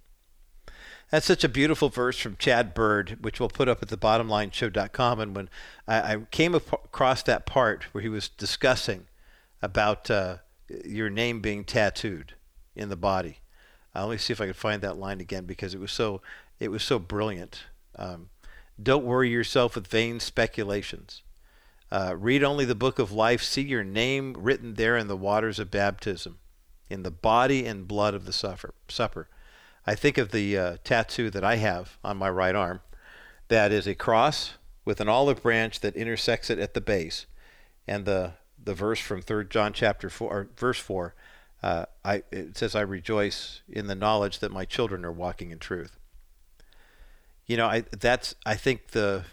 [1.10, 5.20] That's such a beautiful verse from Chad Bird, which we'll put up at the bottomlineshow.com.
[5.20, 5.48] And when
[5.86, 9.08] I, I came across that part where he was discussing
[9.60, 10.36] about uh,
[10.84, 12.34] your name being tattooed
[12.76, 13.39] in the body,
[13.94, 16.22] uh, let me see if I can find that line again because it was so
[16.58, 17.64] it was so brilliant.
[17.96, 18.30] Um,
[18.80, 21.22] don't worry yourself with vain speculations.
[21.90, 23.42] Uh, read only the book of life.
[23.42, 26.38] See your name written there in the waters of baptism,
[26.88, 29.28] in the body and blood of the suffer, supper.
[29.86, 32.80] I think of the uh, tattoo that I have on my right arm.
[33.48, 37.26] That is a cross with an olive branch that intersects it at the base,
[37.88, 41.14] and the the verse from Third John chapter four, verse four,
[41.62, 45.58] uh, I, it says, I rejoice in the knowledge that my children are walking in
[45.58, 45.98] truth.
[47.46, 49.24] You know, I, that's, I think, the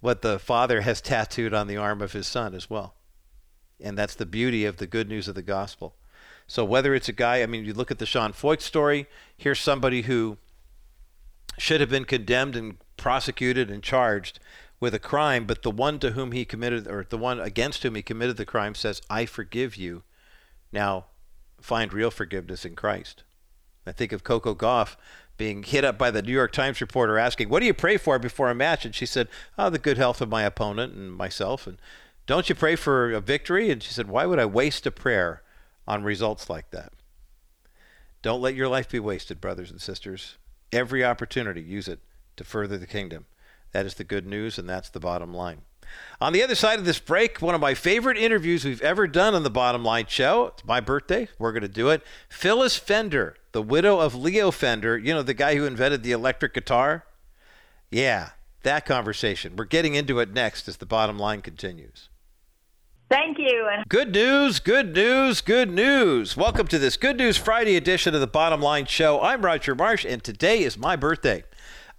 [0.00, 2.94] what the father has tattooed on the arm of his son as well.
[3.80, 5.94] And that's the beauty of the good news of the gospel.
[6.46, 9.60] So whether it's a guy, I mean, you look at the Sean Feucht story, here's
[9.60, 10.36] somebody who
[11.56, 14.40] should have been condemned and prosecuted and charged
[14.78, 17.94] with a crime, but the one to whom he committed, or the one against whom
[17.94, 20.02] he committed the crime, says, I forgive you.
[20.74, 21.06] Now
[21.60, 23.22] find real forgiveness in Christ.
[23.86, 24.96] I think of Coco Gauff
[25.36, 28.18] being hit up by the New York Times reporter asking, What do you pray for
[28.18, 28.84] before a match?
[28.84, 31.68] And she said, Oh, the good health of my opponent and myself.
[31.68, 31.78] And
[32.26, 33.70] don't you pray for a victory?
[33.70, 35.42] And she said, Why would I waste a prayer
[35.86, 36.92] on results like that?
[38.20, 40.38] Don't let your life be wasted, brothers and sisters.
[40.72, 42.00] Every opportunity, use it
[42.36, 43.26] to further the kingdom.
[43.70, 45.62] That is the good news, and that's the bottom line.
[46.20, 49.34] On the other side of this break, one of my favorite interviews we've ever done
[49.34, 50.46] on the Bottom Line Show.
[50.46, 51.28] It's my birthday.
[51.38, 52.02] We're going to do it.
[52.28, 56.54] Phyllis Fender, the widow of Leo Fender, you know, the guy who invented the electric
[56.54, 57.04] guitar.
[57.90, 58.30] Yeah,
[58.62, 59.56] that conversation.
[59.56, 62.08] We're getting into it next as the bottom line continues.
[63.10, 63.68] Thank you.
[63.88, 66.36] Good news, good news, good news.
[66.36, 69.20] Welcome to this Good News Friday edition of the Bottom Line Show.
[69.20, 71.44] I'm Roger Marsh, and today is my birthday.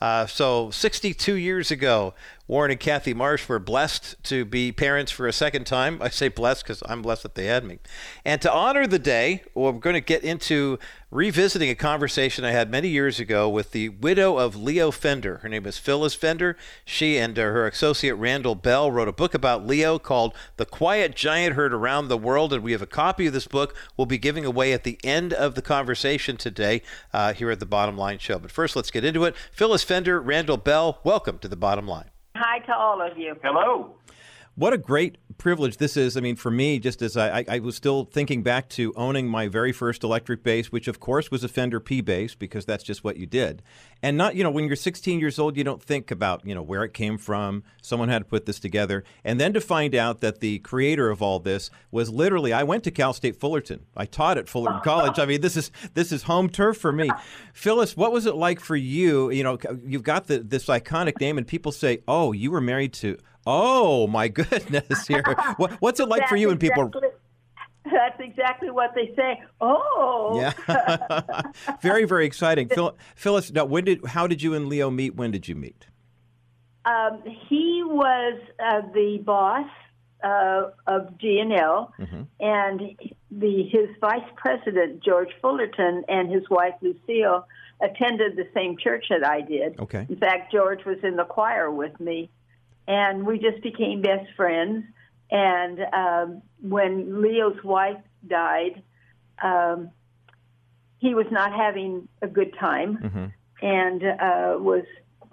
[0.02, 2.14] Uh, so, 62 years ago,
[2.48, 6.00] Warren and Kathy Marsh were blessed to be parents for a second time.
[6.00, 7.80] I say blessed because I'm blessed that they had me.
[8.24, 10.78] And to honor the day, we're going to get into
[11.10, 15.38] revisiting a conversation I had many years ago with the widow of Leo Fender.
[15.38, 16.56] Her name is Phyllis Fender.
[16.84, 21.16] She and uh, her associate Randall Bell wrote a book about Leo called The Quiet
[21.16, 22.54] Giant Heard Around the World.
[22.54, 25.34] And we have a copy of this book we'll be giving away at the end
[25.34, 28.38] of the conversation today uh, here at the Bottom Line Show.
[28.38, 29.36] But first, let's get into it.
[29.52, 32.12] Phyllis Fender, Randall Bell, welcome to the Bottom Line.
[32.36, 33.34] Hi to all of you.
[33.42, 33.96] Hello.
[34.58, 36.16] What a great privilege this is.
[36.16, 39.50] I mean, for me, just as I, I, was still thinking back to owning my
[39.50, 43.04] very first electric bass, which of course was a Fender P bass because that's just
[43.04, 43.62] what you did.
[44.02, 46.62] And not, you know, when you're 16 years old, you don't think about, you know,
[46.62, 47.64] where it came from.
[47.82, 49.04] Someone had to put this together.
[49.26, 52.86] And then to find out that the creator of all this was literally, I went
[52.86, 53.82] to Cal State Fullerton.
[53.98, 55.20] I taught at Fullerton College.
[55.20, 57.10] I mean, this is this is home turf for me.
[57.54, 59.32] Phyllis, what was it like for you?
[59.32, 62.94] You know, you've got the, this iconic name, and people say, "Oh, you were married
[62.94, 65.08] to." Oh my goodness!
[65.08, 65.24] Here,
[65.58, 67.02] what, what's it like that's for you when exactly, people?
[67.92, 69.42] That's exactly what they say.
[69.62, 71.42] Oh, yeah,
[71.82, 72.70] very very exciting.
[72.70, 75.16] Phil, Phyllis, now when did how did you and Leo meet?
[75.16, 75.88] When did you meet?
[76.86, 79.68] Um, he was uh, the boss
[80.24, 82.22] uh, of G&L, mm-hmm.
[82.40, 82.82] and
[83.32, 87.48] the his vice president George Fullerton and his wife Lucille
[87.82, 89.80] attended the same church that I did.
[89.80, 90.06] Okay.
[90.10, 92.30] In fact, George was in the choir with me
[92.88, 94.86] and we just became best friends.
[95.32, 98.84] And um, when Leo's wife died,
[99.42, 99.90] um,
[101.00, 103.26] he was not having a good time, mm-hmm.
[103.66, 104.86] and uh, was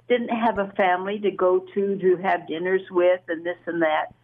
[0.08, 4.14] didn't have a family to go to to have dinners with, and this and that.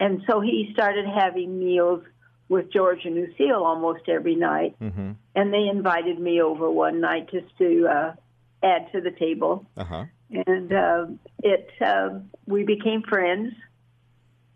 [0.00, 2.02] And so he started having meals
[2.48, 4.76] with George and Lucille almost every night.
[4.80, 5.12] Mm-hmm.
[5.34, 8.14] And they invited me over one night just to uh,
[8.62, 9.66] add to the table.
[9.76, 10.04] Uh-huh.
[10.30, 11.06] And uh,
[11.42, 12.10] it, uh,
[12.46, 13.54] we became friends.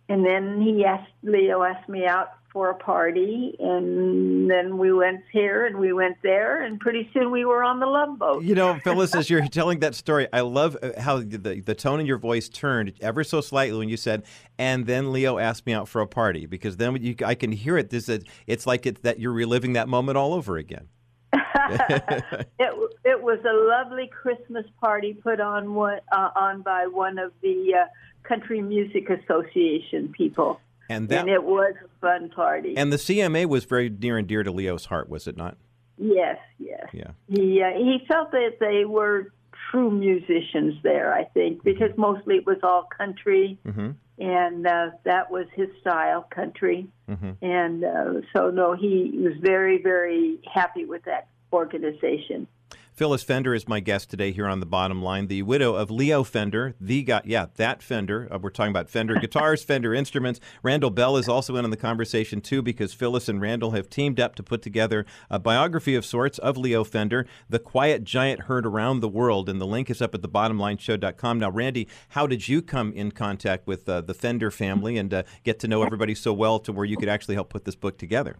[0.09, 5.23] And then he asked, Leo asked me out for a party, and then we went
[5.33, 8.43] here and we went there, and pretty soon we were on the love boat.
[8.43, 11.99] You know, Phyllis, as you're telling that story, I love uh, how the, the tone
[11.99, 14.25] in your voice turned ever so slightly when you said,
[14.59, 17.79] and then Leo asked me out for a party, because then you, I can hear
[17.79, 17.89] it.
[17.89, 18.11] This,
[18.47, 20.89] it's like it's that you're reliving that moment all over again.
[21.33, 27.33] it it was a lovely Christmas party put on one, uh, on by one of
[27.43, 27.87] the uh,
[28.29, 32.77] Country Music Association people, and that and it was a fun party.
[32.77, 35.57] and the CMA was very near and dear to Leo's heart, was it not?
[35.99, 36.87] yes, yes.
[36.93, 37.11] Yeah.
[37.29, 39.33] He uh, he felt that they were
[39.71, 41.13] true musicians there.
[41.15, 43.91] I think because mostly it was all country, Mm-hmm.
[44.19, 46.87] and uh, that was his style, country.
[47.09, 47.45] Mm-hmm.
[47.45, 52.47] And uh, so no, he was very very happy with that organization.
[52.95, 56.23] Phyllis Fender is my guest today here on the bottom line, the widow of Leo
[56.23, 58.29] Fender, the guy, yeah, that Fender.
[58.31, 60.41] Uh, we're talking about Fender guitars, Fender instruments.
[60.63, 64.21] Randall Bell is also in on the conversation too because Phyllis and Randall have teamed
[64.21, 68.67] up to put together a biography of sorts of Leo Fender, the quiet giant heard
[68.67, 71.39] around the world, and the link is up at the thebottomlineshow.com.
[71.39, 75.23] Now, Randy, how did you come in contact with uh, the Fender family and uh,
[75.45, 77.97] get to know everybody so well to where you could actually help put this book
[77.97, 78.37] together?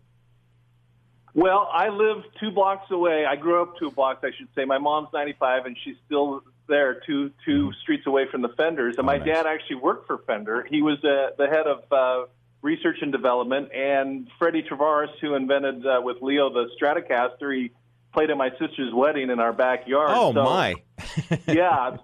[1.35, 3.25] Well, I live two blocks away.
[3.25, 4.65] I grew up two blocks, I should say.
[4.67, 8.97] My mom's 95, and she's still there, two two streets away from the Fenders.
[8.99, 9.27] And Oh, my nice.
[9.27, 10.67] dad actually worked for Fender.
[10.69, 12.27] He was uh, the head of uh,
[12.61, 13.73] research and development.
[13.73, 17.71] And Freddie Tavares, who invented uh, with Leo the Stratocaster, he
[18.13, 20.11] played at my sister's wedding in our backyard.
[20.13, 20.75] Oh so, my!
[21.47, 21.97] yeah.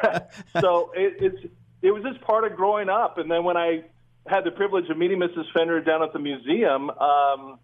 [0.60, 3.18] so it, it's it was just part of growing up.
[3.18, 3.84] And then when I
[4.26, 5.44] had the privilege of meeting Mrs.
[5.54, 7.58] Fender down at the museum, um,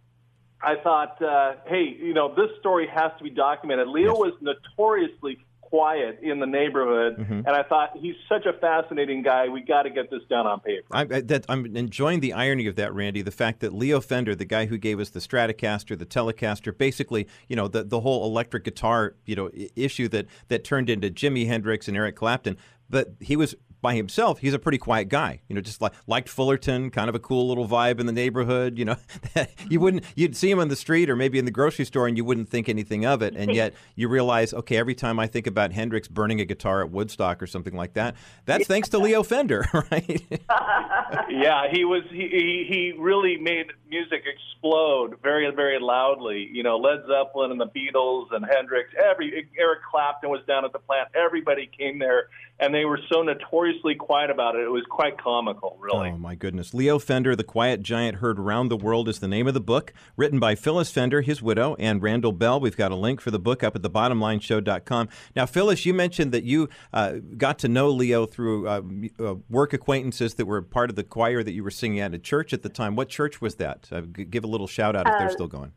[0.63, 3.89] I thought, uh, hey, you know, this story has to be documented.
[3.89, 4.19] Leo Yes.
[4.19, 7.33] was notoriously quiet in the neighborhood, Mm-hmm.
[7.47, 9.49] and I thought he's such a fascinating guy.
[9.49, 10.87] We got to get this down on paper.
[10.91, 13.21] I, that, I'm enjoying the irony of that, Randy.
[13.21, 17.29] The fact that Leo Fender, the guy who gave us the Stratocaster, the Telecaster, basically,
[17.49, 21.47] you know, the, the whole electric guitar, you know, issue that that turned into Jimi
[21.47, 22.57] Hendrix and Eric Clapton,
[22.89, 24.39] but he was by himself.
[24.39, 27.49] He's a pretty quiet guy, you know, just like liked Fullerton, kind of a cool
[27.49, 28.79] little vibe in the neighborhood.
[28.79, 28.97] You know,
[29.37, 29.79] you mm-hmm.
[29.79, 32.25] wouldn't you'd see him on the street or maybe in the grocery store and you
[32.25, 35.73] wouldn't think anything of it, and yet you realize, okay, every time I think about
[35.73, 39.65] Hendrix burning a guitar at Woodstock or something like that, that's thanks to Leo Fender,
[39.91, 40.23] right?
[41.31, 42.03] yeah, he was.
[42.11, 46.49] He, he he really made music explode very very loudly.
[46.53, 48.91] You know, Led Zeppelin and the Beatles and Hendrix.
[48.99, 51.09] Every Eric Clapton was down at the plant.
[51.15, 52.29] Everybody came there,
[52.61, 54.63] and they were so notoriously quiet about it.
[54.63, 56.11] It was quite comical, really.
[56.11, 56.75] Oh, my goodness.
[56.75, 59.93] Leo Fender, The Quiet Giant Heard Around the World is the name of the book,
[60.17, 62.59] written by Phyllis Fender, his widow, and Randall Bell.
[62.61, 65.09] We've got a link for the book up at thebottomlineshow.com.
[65.37, 68.83] Now, Phyllis, you mentioned that you uh, got to know Leo through uh,
[69.21, 72.19] uh, work acquaintances that were part of the choir that you were singing at a
[72.19, 72.97] church at the time.
[72.97, 73.89] What church was that?
[73.93, 75.73] Uh, g- give a little shout out if they're Uh, still going.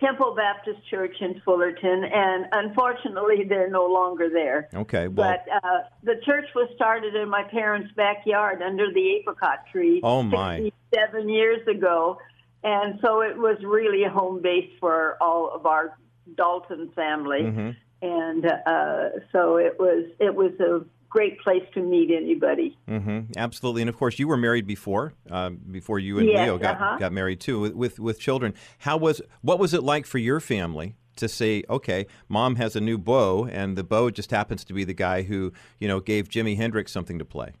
[0.00, 4.68] Temple Baptist Church in Fullerton, and unfortunately, they're no longer there.
[4.74, 9.60] Okay, well, But uh, the church was started in my parents' backyard under the apricot
[9.72, 10.00] tree.
[10.02, 10.58] Oh, my.
[10.92, 12.18] 67 years ago,
[12.62, 15.96] and so it was really a home base for all of our
[16.36, 17.70] Dalton family, Mm-hmm.
[18.02, 20.84] and uh, so it was it was a
[21.16, 22.76] great place to meet anybody.
[22.86, 26.58] hmm Absolutely, and of course, you were married before, um, before you and Yes, Leo
[26.58, 26.98] got uh-huh.
[26.98, 28.52] got married too, with, with with children.
[28.80, 32.80] How was what was it like for your family to say, okay, mom has a
[32.82, 36.28] new beau, and the beau just happens to be the guy who you know gave
[36.28, 37.52] Jimi Hendrix something to play?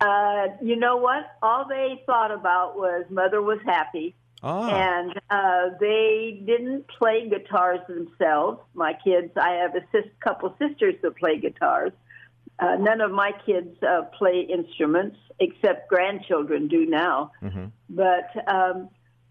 [0.00, 1.24] Uh, you know what?
[1.42, 4.14] All they thought about was mother was happy.
[4.44, 8.60] Ah, and uh, they didn't play guitars themselves.
[8.74, 11.92] My kids, I have a sis- couple sisters that play guitars.
[12.58, 17.32] Uh, none of my kids uh, play instruments, except grandchildren do now.
[17.88, 18.88] But um,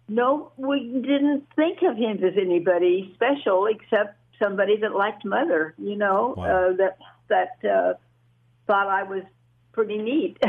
[0.09, 5.73] no, we didn't think of him as anybody special, except somebody that liked mother.
[5.77, 6.43] You know, Wow.
[6.71, 6.97] uh, that
[7.29, 7.93] that uh,
[8.67, 9.23] thought I was
[9.71, 10.37] pretty neat.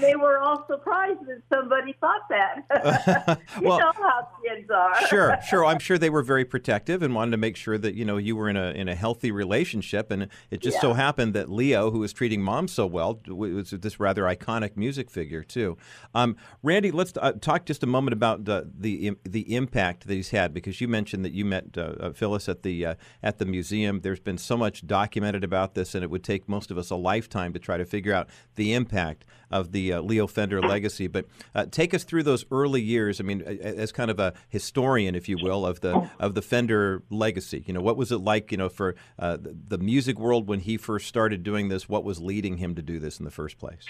[0.00, 3.38] they were all surprised that somebody thought that.
[3.60, 5.06] you Well- know how kids are.
[5.08, 5.64] sure, sure.
[5.64, 8.36] I'm sure they were very protective and wanted to make sure that you know you
[8.36, 10.10] were in a in a healthy relationship.
[10.10, 13.98] And it just so happened that Leo, who was treating mom so well, was this
[14.00, 15.76] rather iconic music figure too.
[16.14, 20.30] Um, Randy, let's uh, talk just a moment about the the the impact that he's
[20.30, 23.44] had because you mentioned that you met uh, uh, Phyllis at the uh, at the
[23.44, 24.00] museum.
[24.00, 26.96] There's been so much documented about this, and it would take most of us a
[26.96, 31.06] lifetime to try to figure out the impact of the uh, Leo Fender legacy.
[31.06, 33.20] But uh, take us through those early years.
[33.20, 37.02] I mean, as kind of a historian, if you will, of the of the Fender
[37.10, 37.64] legacy.
[37.66, 38.50] You know, what was it like?
[38.50, 41.88] You know, for uh, the, the music world when he first started doing this.
[41.88, 43.84] What was leading him to do this in the first place?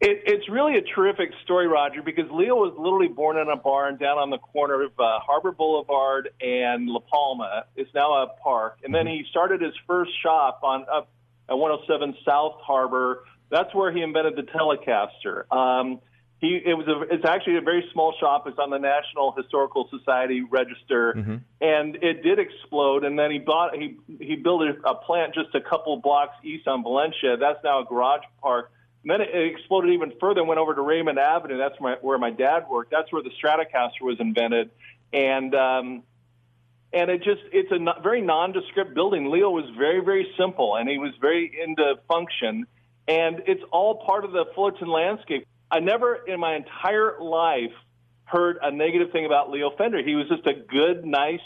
[0.00, 3.96] It, it's really a terrific story, Roger, because Leo was literally born in a barn
[3.96, 7.64] down on the corner of uh, Harbor Boulevard and La Palma.
[7.74, 8.80] It's now a park.
[8.84, 11.08] And then he started his first shop on up
[11.48, 13.24] at 107 South Harbor.
[13.50, 15.50] That's where he invented the Telecaster.
[15.54, 16.00] Um,
[16.40, 18.46] he it was a it's actually a very small shop.
[18.46, 21.12] It's on the National Historical Society register,
[21.60, 23.04] and it did explode.
[23.04, 26.66] And then he bought he he built a, a plant just a couple blocks east
[26.68, 27.36] on Valencia.
[27.38, 28.70] That's now a garage park.
[29.02, 31.58] And then it, it exploded even further and went over to Raymond Avenue.
[31.58, 32.90] That's my, where my dad worked.
[32.90, 34.70] That's where the Stratocaster was invented,
[35.12, 36.02] and um,
[36.94, 39.30] and it just it's a very nondescript building.
[39.30, 42.66] Leo was very very simple, and he was very into function,
[43.08, 45.46] and it's all part of the Fullerton landscape.
[45.70, 47.72] I never in my entire life
[48.24, 50.02] heard a negative thing about Leo Fender.
[50.02, 51.40] He was just a good, nice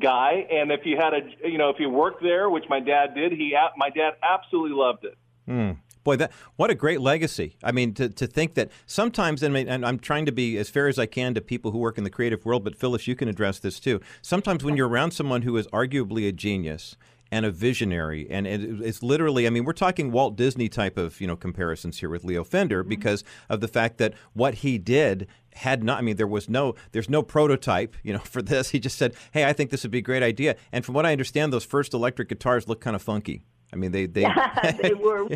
[0.00, 3.14] guy, and if you had a you know if you worked there, which my dad
[3.14, 5.16] did, he my dad absolutely loved it.
[5.46, 5.72] Hmm.
[6.04, 7.56] Boy, that what a great legacy!
[7.62, 10.56] I mean, to, to think that sometimes, and, I mean, and I'm trying to be
[10.58, 13.06] as fair as I can to people who work in the creative world, but Phyllis,
[13.06, 14.00] you can address this too.
[14.20, 16.96] Sometimes when you're around someone who is arguably a genius
[17.30, 21.20] and a visionary, and it, it's literally, I mean, we're talking Walt Disney type of
[21.20, 22.90] you know comparisons here with Leo Fender mm-hmm.
[22.90, 25.98] because of the fact that what he did had not.
[25.98, 28.70] I mean, there was no, there's no prototype, you know, for this.
[28.70, 31.06] He just said, "Hey, I think this would be a great idea." And from what
[31.06, 33.44] I understand, those first electric guitars look kind of funky.
[33.72, 35.26] I mean, they they Yeah, they were.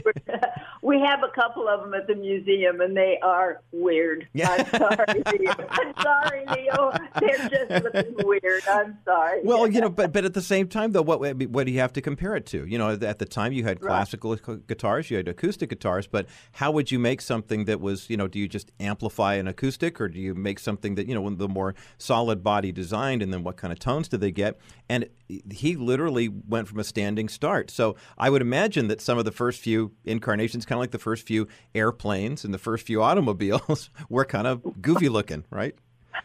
[0.83, 4.29] we have a couple of them at the museum, and they are weird.
[4.35, 4.51] Yeah.
[4.51, 5.55] I'm sorry, Leo.
[5.71, 6.93] I'm sorry, Leo.
[7.21, 8.63] They're just looking weird.
[8.69, 9.41] I'm sorry.
[9.45, 11.93] Well, you know, but but at the same time, though, what what do you have
[11.95, 12.67] to compare it to?
[12.67, 16.27] You know, at the time you had classical gu- guitars, you had acoustic guitars, but
[16.53, 20.01] how would you make something that was, you know, do you just amplify an acoustic,
[20.01, 23.43] or do you make something that you know, the more solid body designed, and then
[23.43, 24.59] what kind of tones do they get?
[24.89, 25.09] And
[25.51, 27.71] he literally went from a standing start.
[27.71, 30.99] So I would imagine that some of the first few incarnations, kind of like the
[30.99, 35.75] first few airplanes and the first few automobiles, were kind of goofy looking, right?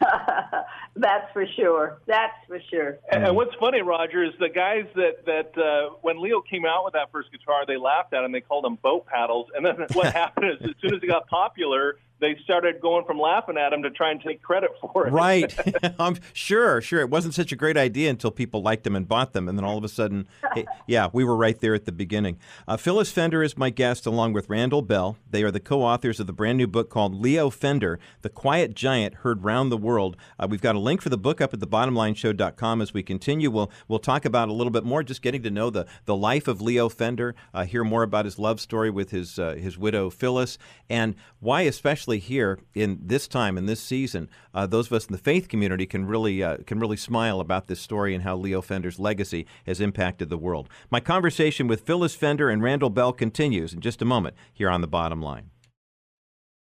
[0.96, 2.00] That's for sure.
[2.06, 2.98] That's for sure.
[3.10, 6.84] And, and what's funny, Roger, is the guys that that uh, when Leo came out
[6.84, 8.32] with that first guitar, they laughed at him.
[8.32, 9.48] They called them boat paddles.
[9.54, 13.18] And then what happened is, as soon as it got popular, they started going from
[13.18, 15.12] laughing at him to try and take credit for it.
[15.12, 15.52] Right.
[15.98, 17.00] I'm sure, sure.
[17.00, 19.64] It wasn't such a great idea until people liked them and bought them, and then
[19.64, 22.38] all of a sudden, hey, yeah, we were right there at the beginning.
[22.68, 25.16] Uh, Phyllis Fender is my guest, along with Randall Bell.
[25.28, 29.16] They are the co-authors of the brand new book called Leo Fender: The Quiet Giant
[29.16, 30.16] Heard Round the World.
[30.38, 32.80] Uh, we've got a link for the book up at the thebottomlineshow.com.
[32.80, 35.70] As we continue, we'll we'll talk about a little bit more, just getting to know
[35.70, 39.40] the the life of Leo Fender, uh, hear more about his love story with his
[39.40, 40.56] uh, his widow Phyllis,
[40.88, 45.12] and why, especially here in this time in this season, uh, those of us in
[45.12, 48.62] the faith community can really uh, can really smile about this story and how Leo
[48.62, 50.68] Fender's legacy has impacted the world.
[50.90, 54.80] My conversation with Phyllis Fender and Randall Bell continues in just a moment here on
[54.80, 55.50] the Bottom Line.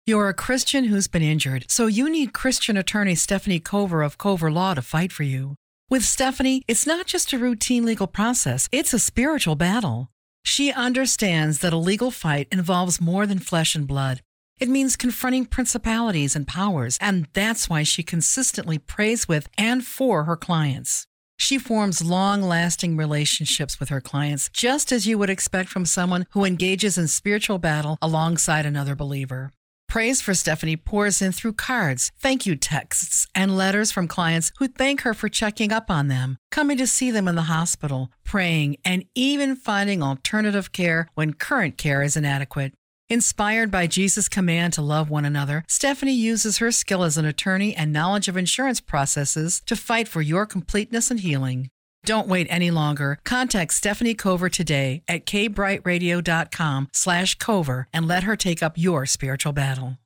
[0.05, 4.51] You're a Christian who's been injured, so you need Christian attorney Stephanie Cover of Cover
[4.51, 5.55] Law to fight for you.
[5.89, 10.09] With Stephanie, it's not just a routine legal process, it's a spiritual battle.
[10.43, 14.21] She understands that a legal fight involves more than flesh and blood.
[14.59, 20.25] It means confronting principalities and powers, and that's why she consistently prays with and for
[20.25, 21.07] her clients.
[21.37, 26.25] She forms long lasting relationships with her clients, just as you would expect from someone
[26.31, 29.51] who engages in spiritual battle alongside another believer.
[29.87, 34.67] Praise for Stephanie pours in through cards, thank you texts, and letters from clients who
[34.67, 38.75] thank her for checking up on them, coming to see them in the hospital, praying,
[38.83, 42.73] and even finding alternative care when current care is inadequate.
[43.11, 47.75] Inspired by Jesus' command to love one another, Stephanie uses her skill as an attorney
[47.75, 51.69] and knowledge of insurance processes to fight for your completeness and healing.
[52.05, 53.17] Don't wait any longer.
[53.25, 59.53] Contact Stephanie Cover today at kbrtradio.com slash cover and let her take up your spiritual
[59.53, 59.97] battle.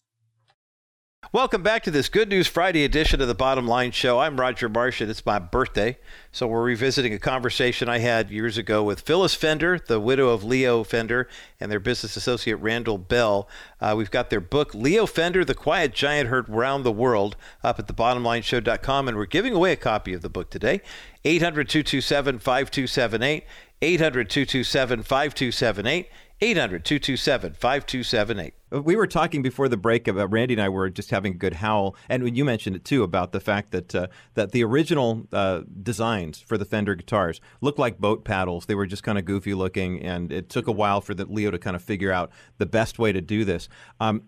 [1.31, 4.19] Welcome back to this Good News Friday edition of the Bottom Line Show.
[4.19, 5.09] I'm Roger Marshall.
[5.09, 5.97] It's my birthday,
[6.31, 10.43] so we're revisiting a conversation I had years ago with Phyllis Fender, the widow of
[10.43, 11.27] Leo Fender,
[11.59, 13.47] and their business associate Randall Bell.
[13.81, 17.79] Uh, we've got their book, Leo Fender, The Quiet Giant Heard Round the World, up
[17.79, 20.81] at thebottomlineshow.com, and we're giving away a copy of the book today.
[21.25, 23.45] 800 227 5278.
[23.81, 26.09] 800 227 5278.
[26.43, 28.53] 800 227 5278.
[28.83, 31.53] We were talking before the break about Randy and I were just having a good
[31.53, 35.61] howl, and you mentioned it too about the fact that uh, that the original uh,
[35.81, 38.65] designs for the Fender guitars looked like boat paddles.
[38.65, 41.49] They were just kind of goofy looking, and it took a while for the Leo
[41.49, 43.69] to kind of figure out the best way to do this.
[44.01, 44.23] Um,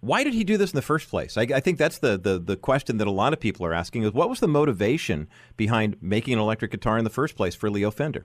[0.00, 1.36] why did he do this in the first place?
[1.36, 4.04] I, I think that's the, the the question that a lot of people are asking:
[4.04, 5.26] is what was the motivation
[5.56, 8.24] behind making an electric guitar in the first place for Leo Fender?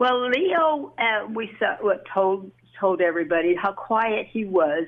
[0.00, 4.86] Well, Leo, uh, we saw, what told told everybody how quiet he was,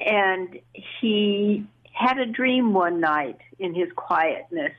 [0.00, 4.72] and he had a dream one night in his quietness,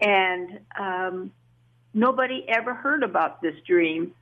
[0.00, 1.32] and um,
[1.94, 4.12] nobody ever heard about this dream.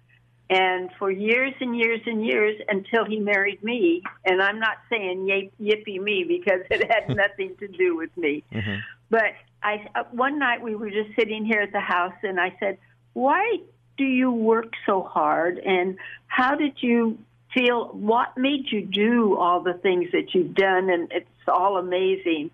[0.51, 5.27] And for years and years and years until he married me, and I'm not saying
[5.27, 8.45] yip, yippee me because it had nothing to do with me.
[8.53, 8.81] Mm-hmm.
[9.09, 9.33] But
[9.63, 12.77] I uh, one night we were just sitting here at the house, and I said,
[13.15, 13.61] "Why
[13.97, 15.59] do you work so hard?
[15.59, 17.19] And how did you
[17.55, 17.89] feel?
[17.89, 20.91] What made you do all the things that you've done?
[20.91, 22.51] And it's all amazing."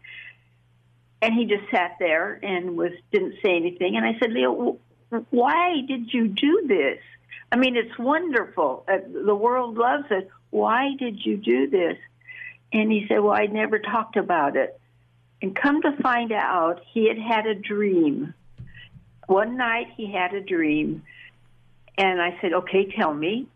[1.21, 3.97] And he just sat there and was didn't say anything.
[3.97, 4.79] And I said, "Leo,
[5.31, 6.99] why did you do this?
[7.51, 8.85] I mean, it's wonderful.
[8.89, 10.31] Uh, the world loves it.
[10.51, 11.99] Why did you do this?"
[12.73, 14.79] And he said, "Well, I never talked about it."
[15.43, 18.33] And come to find out, he had had a dream.
[19.27, 21.03] One night he had a dream.
[21.99, 23.47] And I said, Okay, tell me.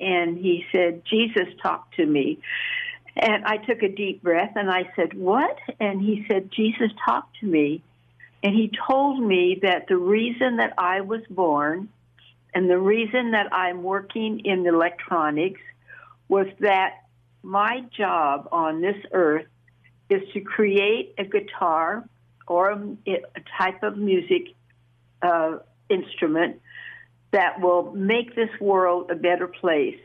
[0.00, 2.38] And he said, Jesus talked to me.
[3.16, 5.56] And I took a deep breath and I said, What?
[5.80, 7.82] And he said, Jesus talked to me.
[8.42, 11.88] And he told me that the reason that I was born
[12.54, 15.60] and the reason that I'm working in electronics
[16.28, 17.02] was that
[17.42, 19.46] my job on this earth
[20.08, 22.04] is to create a guitar
[22.46, 23.18] or a,
[23.58, 24.54] type of music
[25.22, 25.58] uh,
[25.90, 26.60] instrument
[27.30, 30.00] that will make this world a better place.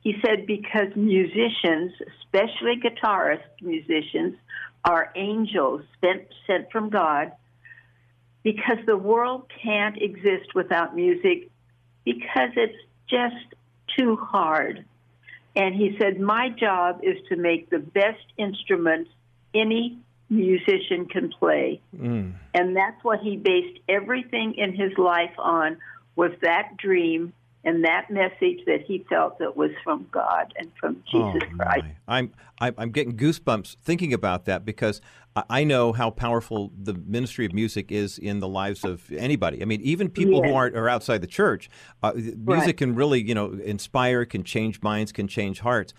[0.00, 1.92] He said because musicians,
[2.22, 4.36] especially guitarist musicians,
[4.84, 7.32] are angels sent, sent from God,
[8.42, 11.50] because the world can't exist without music
[12.04, 13.54] because it's just
[13.96, 14.84] too hard.
[15.54, 19.10] And he said, My job is to make the best instruments
[19.54, 19.98] any
[20.30, 21.80] musician can play.
[21.96, 22.32] Mm.
[22.54, 25.76] And that's what he based everything in his life on
[26.16, 27.32] was that dream
[27.64, 31.86] and that message that he felt that was from God and from Jesus oh, Christ.
[32.08, 35.00] I'm I'm getting goosebumps thinking about that because
[35.48, 39.62] I know how powerful the ministry of music is in the lives of anybody.
[39.62, 40.50] I mean, even people yes.
[40.50, 41.70] who aren't are outside the church,
[42.02, 42.76] uh, music right.
[42.76, 45.94] can really you know inspire, can change minds, can change hearts.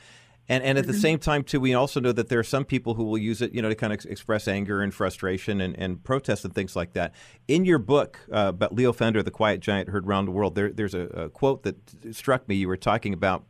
[0.50, 0.92] And, and at mm-hmm.
[0.92, 3.42] the same time, too, we also know that there are some people who will use
[3.42, 6.76] it, you know, to kind of express anger and frustration and, and protest and things
[6.76, 7.14] like that.
[7.48, 10.72] In your book uh, about Leo Fender, the quiet giant heard around the world, there,
[10.72, 11.78] there's a, a quote that
[12.14, 12.56] struck me.
[12.56, 13.46] You were talking about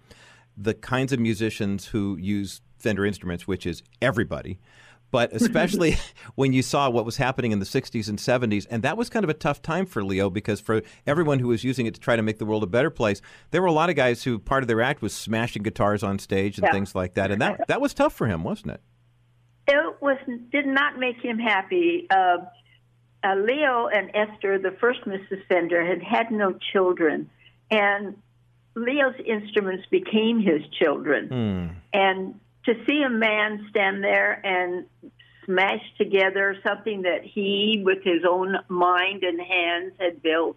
[0.56, 4.60] the kinds of musicians who use Fender instruments, which is everybody
[5.14, 5.96] but especially
[6.34, 8.66] when you saw what was happening in the 60s and 70s.
[8.68, 11.64] And that was kind of a tough time for Leo because for everyone who was
[11.64, 13.92] using it to try to make the world a better place, there were a lot
[13.92, 16.74] of guys who part of their act was smashing guitars on stage and yeah.
[16.74, 17.30] things like that.
[17.30, 18.82] And that, that was tough for him, wasn't it?
[19.68, 20.18] It was
[20.52, 22.08] did not make him happy.
[22.10, 22.38] Uh,
[23.24, 25.46] uh, Leo and Esther, the first Mrs.
[25.48, 27.30] Fender, had had no children,
[27.72, 28.18] and
[28.76, 31.30] Leo's instruments became his children.
[31.30, 31.76] Mm.
[31.94, 34.86] And to see a man stand there and
[35.46, 40.56] smash together something that he, with his own mind and hands, had built,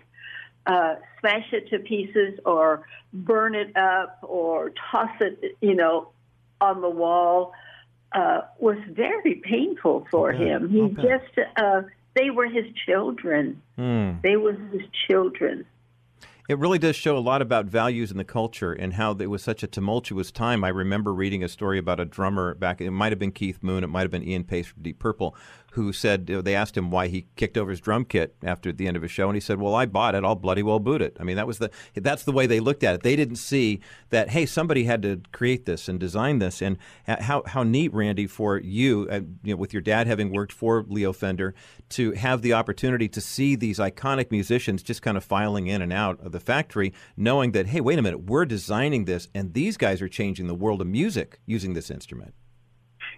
[0.67, 6.09] uh, smash it to pieces or burn it up or toss it, you know,
[6.61, 7.53] on the wall,
[8.13, 10.45] uh, was very painful for okay.
[10.45, 10.69] him.
[10.69, 11.03] He okay.
[11.03, 11.83] just, uh,
[12.15, 13.61] they were his children.
[13.77, 14.23] Mm.
[14.23, 15.67] They were his children.
[16.49, 19.43] It really does show a lot about values in the culture and how it was
[19.43, 20.63] such a tumultuous time.
[20.63, 23.83] I remember reading a story about a drummer back, it might have been Keith Moon,
[23.83, 25.35] it might have been Ian Paice from Deep Purple,
[25.73, 28.97] who said they asked him why he kicked over his drum kit after the end
[28.97, 30.25] of his show, and he said, "Well, I bought it.
[30.25, 32.83] I'll bloody well boot it." I mean, that was the that's the way they looked
[32.83, 33.03] at it.
[33.03, 37.43] They didn't see that hey, somebody had to create this and design this, and how
[37.47, 41.13] how neat, Randy, for you, uh, you know, with your dad having worked for Leo
[41.13, 41.55] Fender,
[41.91, 45.93] to have the opportunity to see these iconic musicians just kind of filing in and
[45.93, 49.77] out of the factory, knowing that hey, wait a minute, we're designing this, and these
[49.77, 52.35] guys are changing the world of music using this instrument.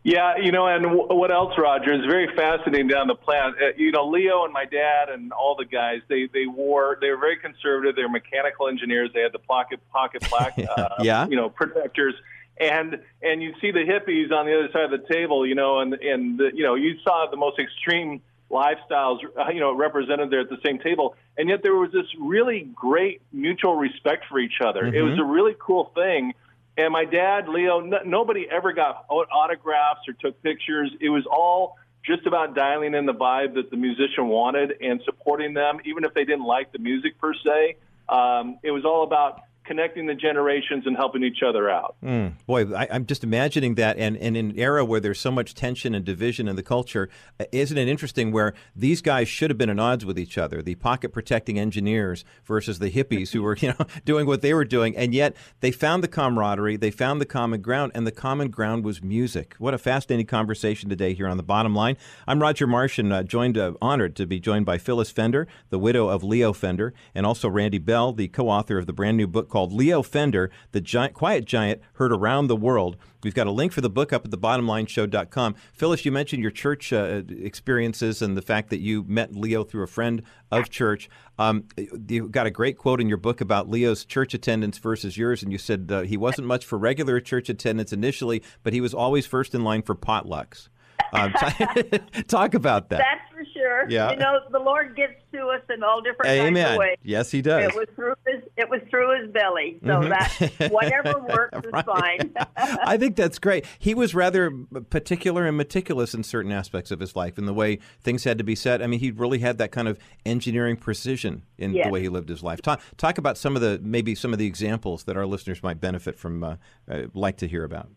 [0.05, 1.93] Yeah, you know, and w- what else, Roger?
[1.93, 3.57] is very fascinating down the plant.
[3.61, 7.11] Uh, you know, Leo and my dad and all the guys, they they wore, they
[7.11, 7.97] were very conservative.
[7.97, 9.11] They were mechanical engineers.
[9.13, 11.27] They had the pocket pocket black, uh, yeah.
[11.29, 12.15] you know, protectors.
[12.61, 15.81] And and you see the hippies on the other side of the table, you know,
[15.81, 18.21] and and the, you know, you saw the most extreme
[18.51, 21.15] lifestyles, uh, you know, represented there at the same table.
[21.37, 24.83] And yet there was this really great mutual respect for each other.
[24.85, 24.97] Mm-hmm.
[24.97, 26.33] It was a really cool thing
[26.79, 30.91] and my dad, Leo, n- nobody ever got autographs or took pictures.
[31.01, 31.77] It was all
[32.07, 36.15] just about dialing in the vibe that the musician wanted and supporting them, even if
[36.15, 37.77] they didn't like the music per se.
[38.09, 41.97] Um, it was all about connecting the generations and helping each other out.
[42.03, 43.99] Mm, boy, I, am just imagining that.
[43.99, 47.11] And, and in an era where there's so much tension and division in the culture,
[47.39, 50.63] uh, isn't it interesting where these guys should have been at odds with each other,
[50.63, 54.65] the pocket protecting engineers versus the hippies who were, you know, doing what they were
[54.65, 54.97] doing.
[54.97, 58.85] And yet they found the camaraderie, they found the common ground, and the common ground
[58.85, 59.55] was music.
[59.59, 61.99] What a fascinating conversation today here on The Bottom Line.
[62.27, 65.79] I'm Roger Marsh and uh, joined, uh, honored to be joined by Phyllis Fender, the
[65.79, 69.51] widow of Leo Fender, and also Randy Bell, the co-author of the brand new book
[69.51, 72.97] called called Leo Fender, the giant, quiet giant heard around the world.
[73.25, 75.57] We've got a link for the book up at thebottomlineshow.com.
[75.73, 79.83] Phyllis, you mentioned your church uh, experiences and the fact that you met Leo through
[79.83, 81.11] a friend of church.
[81.41, 81.65] Um,
[82.07, 85.51] you got a great quote in your book about Leo's church attendance versus yours, and
[85.51, 89.27] you said uh, he wasn't much for regular church attendance initially, but he was always
[89.27, 90.69] first in line for potlucks.
[91.13, 91.33] Um,
[92.29, 92.99] talk about that.
[92.99, 93.28] That's
[93.59, 93.91] sure.
[93.91, 94.13] Yeah.
[94.13, 96.55] You know, the Lord gives to us in all different Amen.
[96.55, 96.97] kinds of ways.
[97.03, 97.65] Yes, He does.
[97.65, 100.09] It was through His, it was through His belly, so mm-hmm.
[100.09, 102.33] that whatever works is fine.
[102.57, 103.67] I think that's great.
[103.79, 104.51] He was rather
[104.91, 108.45] particular and meticulous in certain aspects of his life, in the way things had to
[108.45, 108.83] be set.
[108.83, 111.87] I mean, he really had that kind of engineering precision in yes.
[111.87, 112.63] the way he lived his life.
[112.63, 115.81] Talk, talk about some of the maybe some of the examples that our listeners might
[115.81, 116.57] benefit from, uh,
[116.91, 117.89] uh, like to hear about.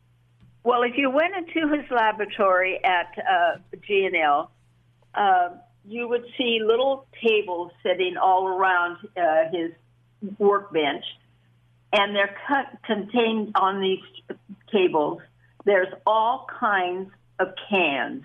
[0.63, 3.57] Well, if you went into his laboratory at uh,
[3.87, 4.51] G&L,
[5.15, 5.49] uh,
[5.85, 9.71] you would see little tables sitting all around uh, his
[10.37, 11.03] workbench,
[11.91, 12.35] and they're
[12.85, 14.37] contained on these
[14.71, 15.21] tables.
[15.65, 18.23] There's all kinds of cans.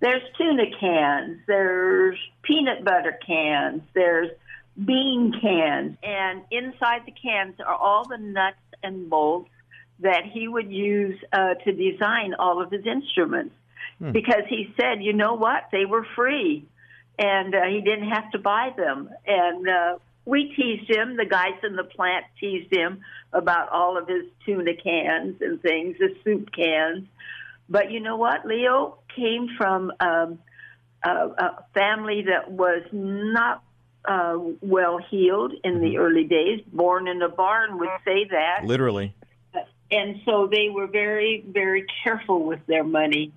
[0.00, 1.38] There's tuna cans.
[1.46, 3.82] There's peanut butter cans.
[3.94, 4.30] There's
[4.84, 9.50] bean cans, and inside the cans are all the nuts and bolts
[10.00, 13.54] that he would use uh, to design all of his instruments.
[13.98, 14.12] Hmm.
[14.12, 16.66] Because he said, you know what, they were free,
[17.18, 19.10] and uh, he didn't have to buy them.
[19.26, 21.16] And uh, we teased him.
[21.16, 23.00] The guys in the plant teased him
[23.32, 27.06] about all of his tuna cans and things, his soup cans.
[27.68, 28.44] But you know what?
[28.44, 30.38] Leo came from um,
[31.02, 33.62] a, a family that was not
[34.04, 36.02] uh, well heeled in the mm-hmm.
[36.02, 36.60] early days.
[36.72, 38.64] Born in a barn would say that.
[38.64, 39.14] Literally.
[39.90, 43.32] And so they were very, very careful with their money.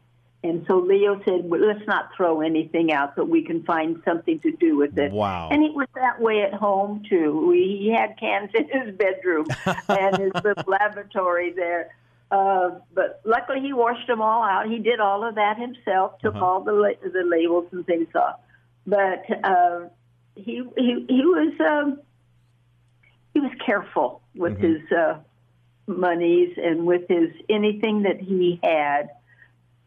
[0.45, 4.39] And so Leo said, well, let's not throw anything out, but we can find something
[4.41, 5.11] to do with it.
[5.11, 5.49] Wow.
[5.51, 7.47] And it was that way at home, too.
[7.47, 9.47] We, he had cans in his bedroom
[9.89, 11.89] and his little laboratory there.
[12.29, 14.69] Uh, but luckily, he washed them all out.
[14.69, 16.45] He did all of that himself, took uh-huh.
[16.45, 18.39] all the la- the labels and things off.
[18.85, 19.85] But uh,
[20.35, 22.01] he he he was um,
[23.33, 24.73] he was careful with mm-hmm.
[24.73, 25.19] his uh,
[25.87, 29.09] monies and with his anything that he had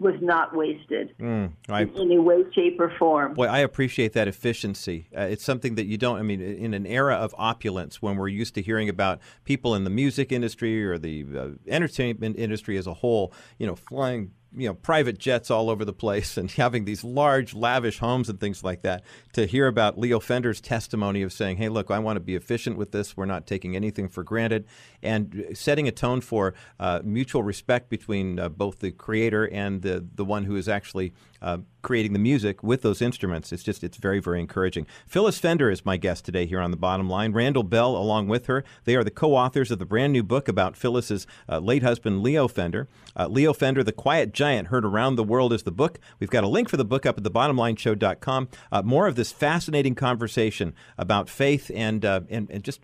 [0.01, 3.34] was not wasted mm, I, in any way, shape, or form.
[3.34, 5.09] Boy, I appreciate that efficiency.
[5.16, 6.18] Uh, it's something that you don't.
[6.18, 9.84] I mean, in an era of opulence, when we're used to hearing about people in
[9.84, 14.66] the music industry or the uh, entertainment industry as a whole, you know, flying you
[14.66, 18.64] know private jets all over the place and having these large lavish homes and things
[18.64, 22.20] like that to hear about leo fender's testimony of saying hey look i want to
[22.20, 23.16] be efficient with this.
[23.16, 24.66] We're not taking anything for granted.
[25.03, 30.07] And setting a tone for uh, mutual respect between uh, both the creator and the,
[30.14, 33.53] the one who is actually uh, creating the music with those instruments.
[33.53, 34.86] It's just, it's very, very encouraging.
[35.07, 37.32] Phyllis Fender is my guest today here on The Bottom Line.
[37.32, 40.49] Randall Bell, along with her, they are the co authors of the brand new book
[40.49, 42.89] about Phyllis's uh, late husband, Leo Fender.
[43.16, 45.99] Uh, Leo Fender, The Quiet Giant, Heard Around the World is the book.
[46.18, 48.49] We've got a link for the book up at thebottomlineshow.com.
[48.70, 52.80] Uh, more of this fascinating conversation about faith and, uh, and, and just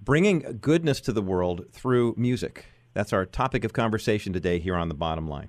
[0.00, 2.66] bringing goodness to the world through music.
[2.94, 5.48] That's our topic of conversation today here on The Bottom Line.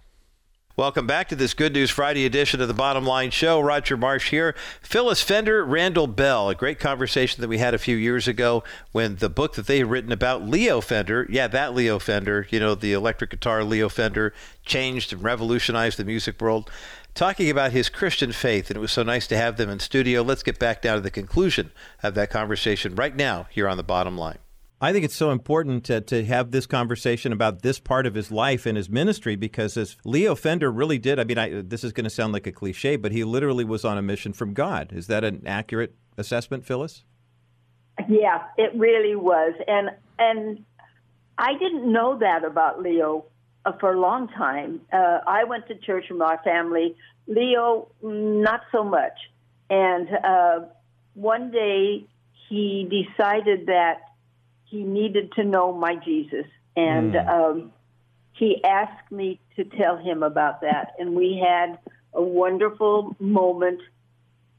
[0.77, 3.59] Welcome back to this Good News Friday edition of the Bottom Line Show.
[3.59, 4.55] Roger Marsh here.
[4.81, 6.47] Phyllis Fender, Randall Bell.
[6.47, 8.63] A great conversation that we had a few years ago
[8.93, 12.59] when the book that they had written about Leo Fender, yeah, that Leo Fender, you
[12.61, 16.71] know, the electric guitar Leo Fender, changed and revolutionized the music world.
[17.15, 20.21] Talking about his Christian faith, and it was so nice to have them in studio.
[20.21, 23.83] Let's get back down to the conclusion of that conversation right now here on the
[23.83, 24.37] Bottom Line.
[24.83, 28.31] I think it's so important to, to have this conversation about this part of his
[28.31, 31.93] life and his ministry because as Leo Fender really did, I mean, I, this is
[31.93, 34.91] going to sound like a cliche, but he literally was on a mission from God.
[34.91, 37.03] Is that an accurate assessment, Phyllis?
[38.09, 39.53] Yeah, it really was.
[39.67, 40.65] And, and
[41.37, 43.25] I didn't know that about Leo
[43.63, 44.81] uh, for a long time.
[44.91, 46.95] Uh, I went to church with my family.
[47.27, 49.13] Leo, not so much.
[49.69, 50.59] And uh,
[51.13, 52.07] one day
[52.49, 53.99] he decided that
[54.71, 56.45] he needed to know my Jesus,
[56.77, 57.27] and mm.
[57.29, 57.73] um,
[58.31, 61.77] he asked me to tell him about that, and we had
[62.13, 63.81] a wonderful moment.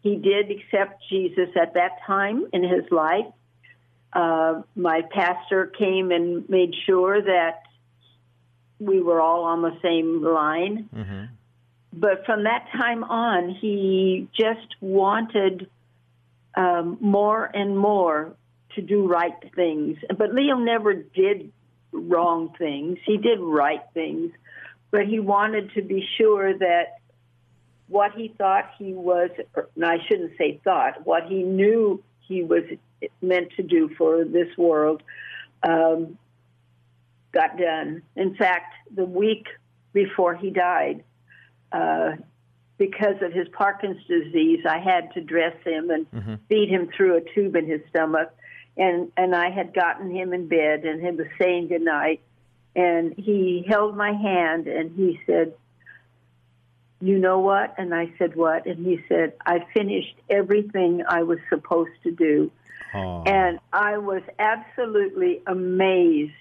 [0.03, 3.27] He did accept Jesus at that time in his life.
[4.13, 7.63] Uh, my pastor came and made sure that
[8.79, 10.91] we were all on the same line.
[10.95, 11.25] Mm-hmm.
[11.95, 15.71] But from that time on, he just wanted
[16.55, 18.35] um, more and more
[18.75, 19.99] to do right things.
[20.17, 21.53] But Leo never did
[21.93, 22.99] wrong things.
[23.05, 24.33] He did right things,
[24.91, 26.99] but he wanted to be sure that
[27.89, 32.43] what he thought he was, or, no, I shouldn't say thought, what he knew he
[32.43, 32.63] was
[33.21, 35.03] meant to do for this world
[35.63, 36.17] um,
[37.33, 38.03] got done.
[38.17, 39.47] In fact, the week
[39.93, 41.05] before he died,
[41.71, 42.13] uh,
[42.79, 46.35] because of his Parkinson's disease, I had to dress him and mm-hmm.
[46.49, 48.35] feed him through a tube in his stomach.
[48.77, 52.21] And, and I had gotten him in bed and he was saying goodnight.
[52.75, 55.55] And he held my hand and he said,
[57.01, 57.75] You know what?
[57.77, 58.67] And I said, What?
[58.67, 62.51] And he said, I finished everything I was supposed to do.
[62.95, 63.29] Aww.
[63.29, 66.33] And I was absolutely amazed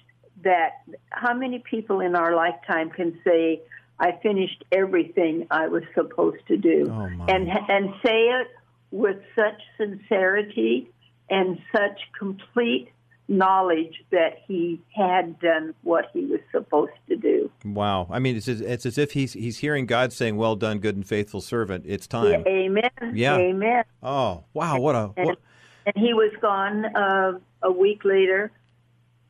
[0.43, 3.61] that how many people in our lifetime can say,
[3.99, 8.47] I finished everything I was supposed to do, oh and and say it
[8.89, 10.89] with such sincerity
[11.31, 12.89] and such complete
[13.27, 17.49] knowledge that he had done what he was supposed to do.
[17.63, 18.07] Wow!
[18.11, 20.95] I mean, it's as, it's as if he's he's hearing God saying, "Well done, good
[20.95, 21.85] and faithful servant.
[21.87, 22.91] It's time." Yeah, amen.
[23.13, 23.37] Yeah.
[23.37, 23.83] Amen.
[24.03, 24.79] Oh wow!
[24.79, 25.37] What a and,
[25.85, 28.51] and he was gone uh, a week later,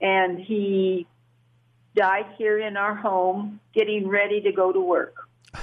[0.01, 1.07] and he
[1.95, 5.15] died here in our home, getting ready to go to work.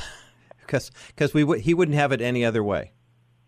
[0.60, 2.92] Because because we w- he wouldn't have it any other way.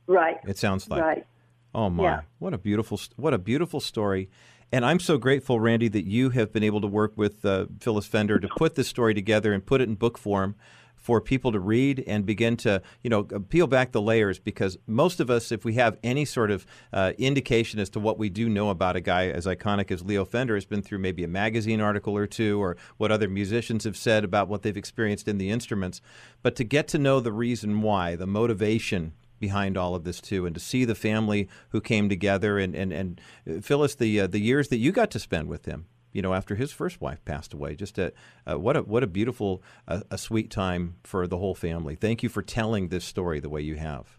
[0.06, 0.38] Right.
[0.48, 1.02] It sounds like.
[1.02, 1.26] Right.
[1.74, 2.02] Oh my!
[2.02, 2.20] Yeah.
[2.38, 4.28] What a beautiful what a beautiful story.
[4.72, 8.06] And I'm so grateful, Randy, that you have been able to work with uh, Phyllis
[8.06, 10.54] Fender to put this story together and put it in book form
[11.00, 15.18] for people to read and begin to, you know, peel back the layers because most
[15.18, 18.48] of us, if we have any sort of uh, indication as to what we do
[18.48, 21.80] know about a guy as iconic as Leo Fender, has been through maybe a magazine
[21.80, 25.50] article or two or what other musicians have said about what they've experienced in the
[25.50, 26.02] instruments.
[26.42, 30.46] But to get to know the reason why, the motivation behind all of this too,
[30.46, 34.26] and to see the family who came together and and and uh, Phyllis, the uh,
[34.26, 37.24] the years that you got to spend with him, you know, after his first wife
[37.24, 37.74] passed away.
[37.74, 38.12] Just a
[38.48, 41.96] uh, what a what a beautiful, uh, a sweet time for the whole family.
[41.96, 44.18] Thank you for telling this story the way you have.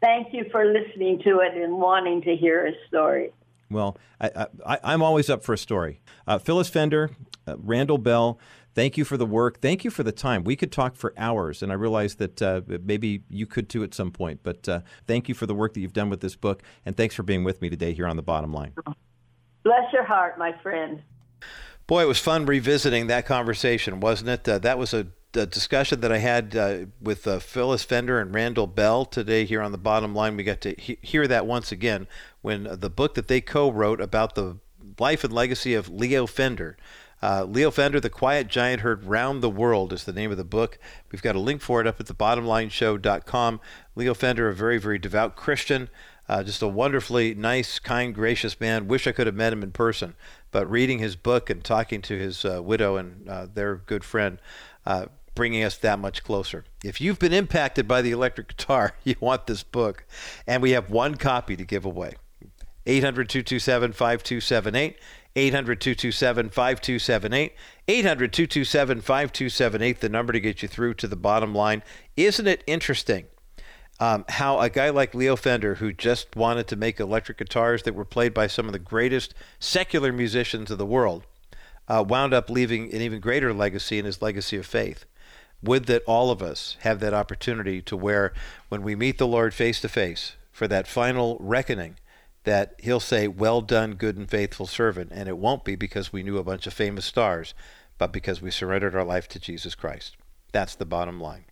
[0.00, 3.32] Thank you for listening to it and wanting to hear a story.
[3.70, 4.48] Well, I,
[4.82, 6.00] am always up for a story.
[6.26, 7.10] Uh, Phyllis Fender,
[7.46, 8.38] uh, Randall Bell.
[8.74, 9.60] Thank you for the work.
[9.60, 10.44] Thank you for the time.
[10.44, 13.92] We could talk for hours, and I realize that uh, maybe you could too at
[13.92, 14.40] some point.
[14.42, 17.14] But uh, thank you for the work that you've done with this book, and thanks
[17.14, 18.72] for being with me today here on the Bottom Line.
[19.62, 21.02] Bless your heart, my friend.
[21.86, 24.48] Boy, it was fun revisiting that conversation, wasn't it?
[24.48, 28.34] Uh, that was a, a, discussion that I had uh, with uh, Phyllis Fender and
[28.34, 30.36] Randall Bell today here on the bottom line.
[30.36, 32.06] We got to he- hear that once again
[32.40, 34.58] when the book that they co wrote about the
[34.98, 36.76] life and legacy of Leo Fender.
[37.22, 40.44] Uh, Leo Fender, The Quiet Giant Heard Round the World is the name of the
[40.44, 40.78] book.
[41.12, 43.60] We've got a link for it up at thebottomlineshow.com.
[43.94, 45.88] Leo Fender, a very, very devout Christian.
[46.28, 48.88] Uh, just a wonderfully nice, kind, gracious man.
[48.88, 50.14] Wish I could have met him in person.
[50.50, 54.38] But reading his book and talking to his uh, widow and uh, their good friend,
[54.84, 56.64] uh, bringing us that much closer.
[56.84, 60.04] If you've been impacted by the electric guitar, you want this book.
[60.46, 62.14] And we have one copy to give away
[62.86, 64.96] 800 227 5278.
[65.34, 67.52] 800 227 5278.
[67.88, 71.82] 800 227 5278, the number to get you through to the bottom line.
[72.16, 73.26] Isn't it interesting
[74.00, 77.94] um, how a guy like Leo Fender, who just wanted to make electric guitars that
[77.94, 81.24] were played by some of the greatest secular musicians of the world,
[81.88, 85.04] uh, wound up leaving an even greater legacy in his legacy of faith.
[85.62, 88.32] Would that all of us have that opportunity to where,
[88.68, 91.96] when we meet the Lord face to face for that final reckoning,
[92.44, 95.12] that he'll say, Well done, good and faithful servant.
[95.12, 97.54] And it won't be because we knew a bunch of famous stars,
[97.98, 100.16] but because we surrendered our life to Jesus Christ.
[100.52, 101.44] That's the bottom line.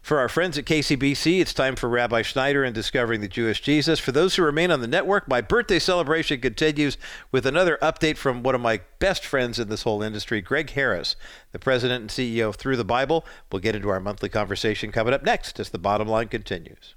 [0.00, 4.00] For our friends at KCBC, it's time for Rabbi Schneider and Discovering the Jewish Jesus.
[4.00, 6.98] For those who remain on the network, my birthday celebration continues
[7.30, 11.14] with another update from one of my best friends in this whole industry, Gregg Harris,
[11.52, 13.24] the president and CEO of Thru the Bible.
[13.52, 16.94] We'll get into our monthly conversation coming up next as the bottom line continues.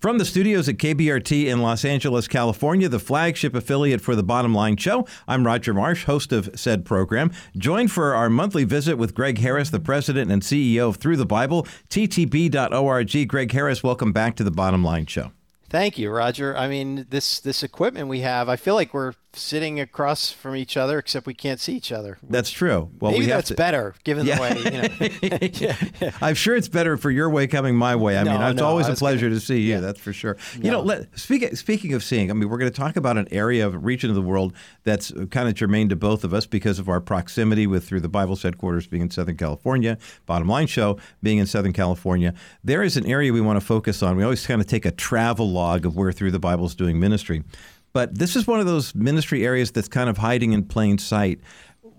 [0.00, 4.54] From the studios at KBRT in Los Angeles, California, the flagship affiliate for the Bottom
[4.54, 7.30] Line Show, I'm Roger Marsh, host of said program.
[7.54, 11.26] Joined for our monthly visit with Gregg Harris, the president and CEO of Thru the
[11.26, 13.28] Bible, ttb.org.
[13.28, 15.32] Gregg Harris, welcome back to the Bottom Line Show.
[15.68, 16.56] Thank you, Roger.
[16.56, 20.76] I mean, this this equipment we have, I feel like we're sitting across from each
[20.76, 22.18] other, except we can't see each other.
[22.22, 22.90] That's true.
[22.98, 23.54] Well, maybe we that's to...
[23.54, 24.36] better, given yeah.
[24.36, 24.58] the way.
[24.58, 25.38] You know.
[26.00, 26.10] yeah.
[26.22, 28.18] I'm sure it's better for your way coming my way.
[28.18, 29.40] I no, mean, it's no, always a pleasure gonna...
[29.40, 29.74] to see you.
[29.74, 29.80] Yeah.
[29.80, 30.36] That's for sure.
[30.56, 30.64] No.
[30.64, 33.28] You know, let, speak, speaking of seeing, I mean, we're going to talk about an
[33.30, 34.52] area of region of the world
[34.84, 38.08] that's kind of germane to both of us because of our proximity with through the
[38.08, 42.34] Bible's headquarters being in Southern California, Bottom Line Show being in Southern California.
[42.64, 44.16] There is an area we want to focus on.
[44.16, 47.44] We always kind of take a travel log of where through the Bible's doing ministry.
[47.92, 51.40] But this is one of those ministry areas that's kind of hiding in plain sight.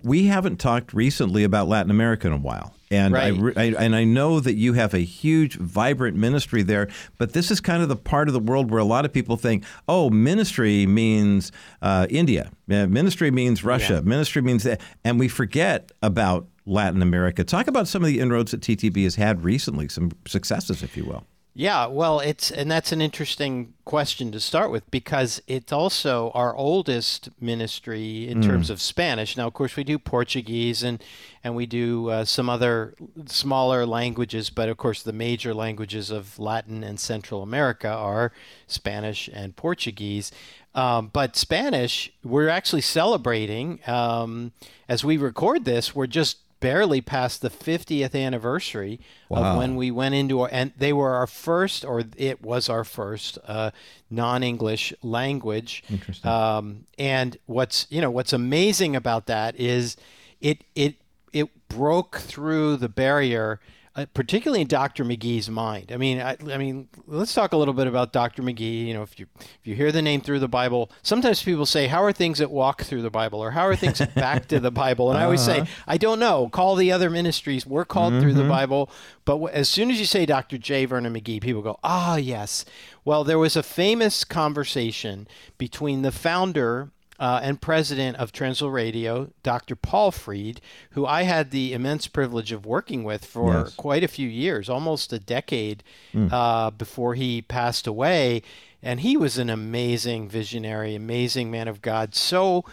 [0.03, 2.73] We haven't talked recently about Latin America in a while.
[2.89, 3.41] And I, Right.
[3.41, 6.89] re- I and I know that you have a huge, vibrant ministry there.
[7.17, 9.37] But this is kind of the part of the world where a lot of people
[9.37, 12.51] think, "Oh, ministry means uh, India.
[12.67, 14.01] Ministry means Russia.
[14.01, 17.43] Ministry means that," and we forget about Latin America.
[17.45, 21.05] Talk about some of the inroads that TTB has had recently, some successes, if you
[21.05, 21.23] will.
[21.53, 26.55] Yeah, well, it's and that's an interesting question to start with because it's also our
[26.55, 29.35] oldest ministry in terms of Spanish.
[29.35, 31.03] Now, of course, we do Portuguese and
[31.43, 32.93] and we do uh, some other
[33.25, 38.31] smaller languages, but of course, the major languages of Latin and Central America are
[38.65, 40.31] Spanish and Portuguese.
[40.73, 44.53] Um, but Spanish, we're actually celebrating um,
[44.87, 45.93] as we record this.
[45.93, 48.99] We're just barely past the 50th anniversary
[49.29, 52.85] of when we went into our, and they were our first or it was our
[52.85, 53.71] first uh,
[54.09, 55.83] non-english language.
[56.23, 59.97] Um, and what's you know what's amazing about that is
[60.39, 60.95] it it
[61.33, 63.59] it broke through the barrier
[63.95, 65.03] uh, particularly in Dr.
[65.03, 65.91] McGee's mind.
[65.91, 68.41] I mean, I, I mean, let's talk a little bit about Dr.
[68.41, 68.87] McGee.
[68.87, 71.87] You know, if you if you hear the name through the Bible, sometimes people say,
[71.87, 74.71] "How are things that walk through the Bible?" or "How are things back to the
[74.71, 76.47] Bible?" And I always say, "I don't know.
[76.49, 77.65] Call the other ministries.
[77.65, 78.89] We're called through the Bible."
[79.25, 80.57] But w- as soon as you say Dr.
[80.57, 80.85] J.
[80.85, 82.63] Vernon McGee, people go, "Ah, yes."
[83.03, 85.27] Well, there was a famous conversation
[85.57, 86.91] between the founder
[87.21, 89.75] uh, and president of Trans World Radio, Dr.
[89.75, 90.59] Paul Freed,
[90.91, 93.75] who I had the immense privilege of working with for Yes.
[93.75, 95.83] quite a few years, almost a decade
[96.15, 98.41] uh, before he passed away.
[98.83, 102.65] And he was an amazing visionary, amazing man of God, so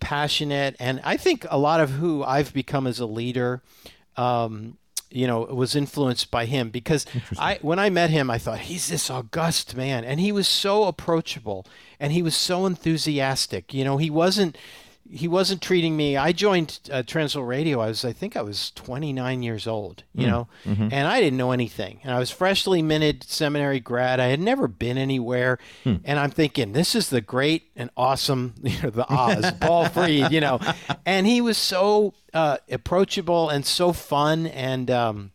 [0.00, 0.76] passionate.
[0.78, 3.62] And I think a lot of who I've become as a leader.
[4.16, 4.76] Um,
[5.14, 7.06] you know, was influenced by him because
[7.38, 10.84] I when I met him, I thought he's this august man, and he was so
[10.84, 11.66] approachable
[12.00, 13.72] and he was so enthusiastic.
[13.72, 14.58] You know, he wasn't
[15.08, 16.16] he wasn't treating me.
[16.16, 17.80] I joined uh, Trans World Radio.
[17.80, 20.02] I was, I think, I was 29 years old.
[20.14, 22.00] You know, and I didn't know anything.
[22.04, 24.20] And I was freshly minted seminary grad.
[24.20, 28.80] I had never been anywhere, and I'm thinking, this is the great and awesome, you
[28.82, 30.30] know, the Oz, Paul Freed.
[30.30, 30.60] You know,
[31.06, 34.90] and he was so uh, approachable and so fun and.
[34.90, 35.30] Um,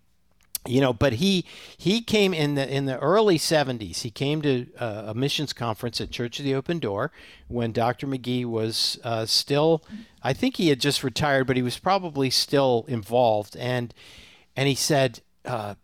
[0.68, 1.46] you know but he
[1.78, 6.02] he came in the in the early 70s he came to uh, a missions conference
[6.02, 7.12] at church of the open door
[7.48, 9.84] when dr mcgee was uh, still
[10.22, 13.94] i think he had just retired but he was probably still involved and
[14.56, 15.76] and he said uh,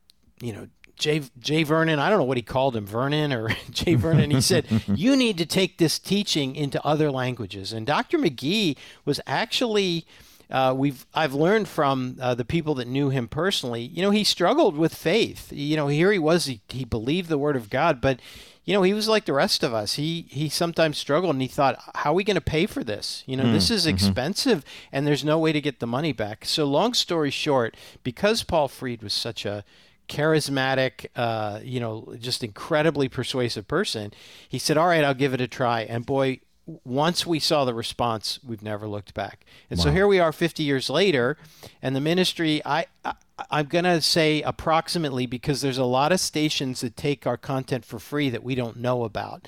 [0.42, 0.68] you know
[0.98, 4.32] Jay, Jay Vernon, I don't know what he called him, Vernon or Jay Vernon.
[4.32, 7.74] He said, You need to take this teaching into other languages.
[7.74, 8.18] And Dr.
[8.18, 10.06] McGee was actually
[10.50, 13.82] uh, we've I've learned from uh, the people that knew him personally.
[13.82, 15.52] You know, he struggled with faith.
[15.52, 16.46] You know, here he was.
[16.46, 18.20] He, he believed the word of God, but
[18.66, 19.94] you know, he was like the rest of us.
[19.94, 23.24] He he sometimes struggled, and he thought, "How are we going to pay for this?
[23.28, 26.66] You know, this is expensive, and there's no way to get the money back." So,
[26.66, 29.64] long story short, because Paul Freed was such a
[30.10, 34.14] charismatic, uh, you know, just incredibly persuasive person,
[34.50, 36.40] he said, "All right, I'll give it a try." And boy,
[36.84, 39.46] once we saw the response, we've never looked back.
[39.70, 41.38] And so here we are 50 years later,
[41.82, 43.14] and the ministry, I, I
[43.52, 47.84] I'm going to say approximately because there's a lot of stations that take our content
[47.84, 49.48] for free that we don't know about.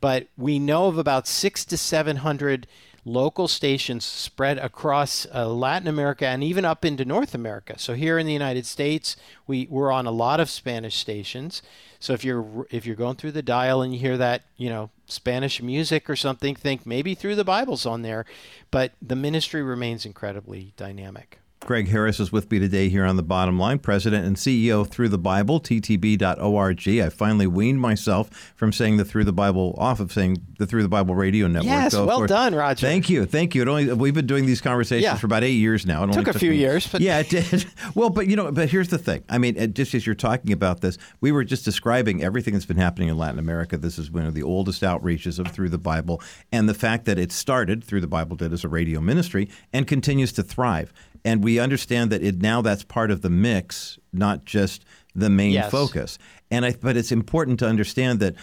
[0.00, 2.66] But we know of about 6 to 700
[3.04, 7.78] local stations spread across uh, Latin America and even up into North America.
[7.78, 9.16] So here in the United States,
[9.46, 11.62] we we're on a lot of Spanish stations.
[12.00, 14.90] So if you're if you're going through the dial and you hear that, you know,
[15.06, 18.24] Spanish music or something, think maybe through the Bible's on there,
[18.70, 21.40] but the ministry remains incredibly dynamic.
[21.60, 24.88] Gregg Harris is with me today here on the bottom line, president and CEO of
[24.88, 26.88] Thru the Bible, ttb.org.
[26.88, 30.82] I finally weaned myself from saying the Thru the Bible off of saying the Thru
[30.82, 31.66] the Bible radio network.
[31.66, 32.86] Yes, So, well course- done, Roger.
[32.86, 33.62] Thank you, thank you.
[33.62, 35.16] It only we've been doing these conversations Yeah.
[35.16, 36.00] for about eight years now.
[36.04, 37.66] It only Took a few me- years, but- yeah, it did.
[37.94, 39.24] Well, but you know, but here's the thing.
[39.28, 42.76] I mean, just as you're talking about this, we were just describing everything that's been
[42.76, 43.76] happening in Latin America.
[43.76, 47.18] This is one of the oldest outreaches of Thru the Bible, and the fact that
[47.18, 50.92] it started Thru the Bible did as a radio ministry and continues to thrive.
[51.24, 55.52] And we understand that it now that's part of the mix, not just the main
[55.52, 55.70] Yes.
[55.70, 56.18] focus.
[56.50, 58.34] And I, but it's important to understand that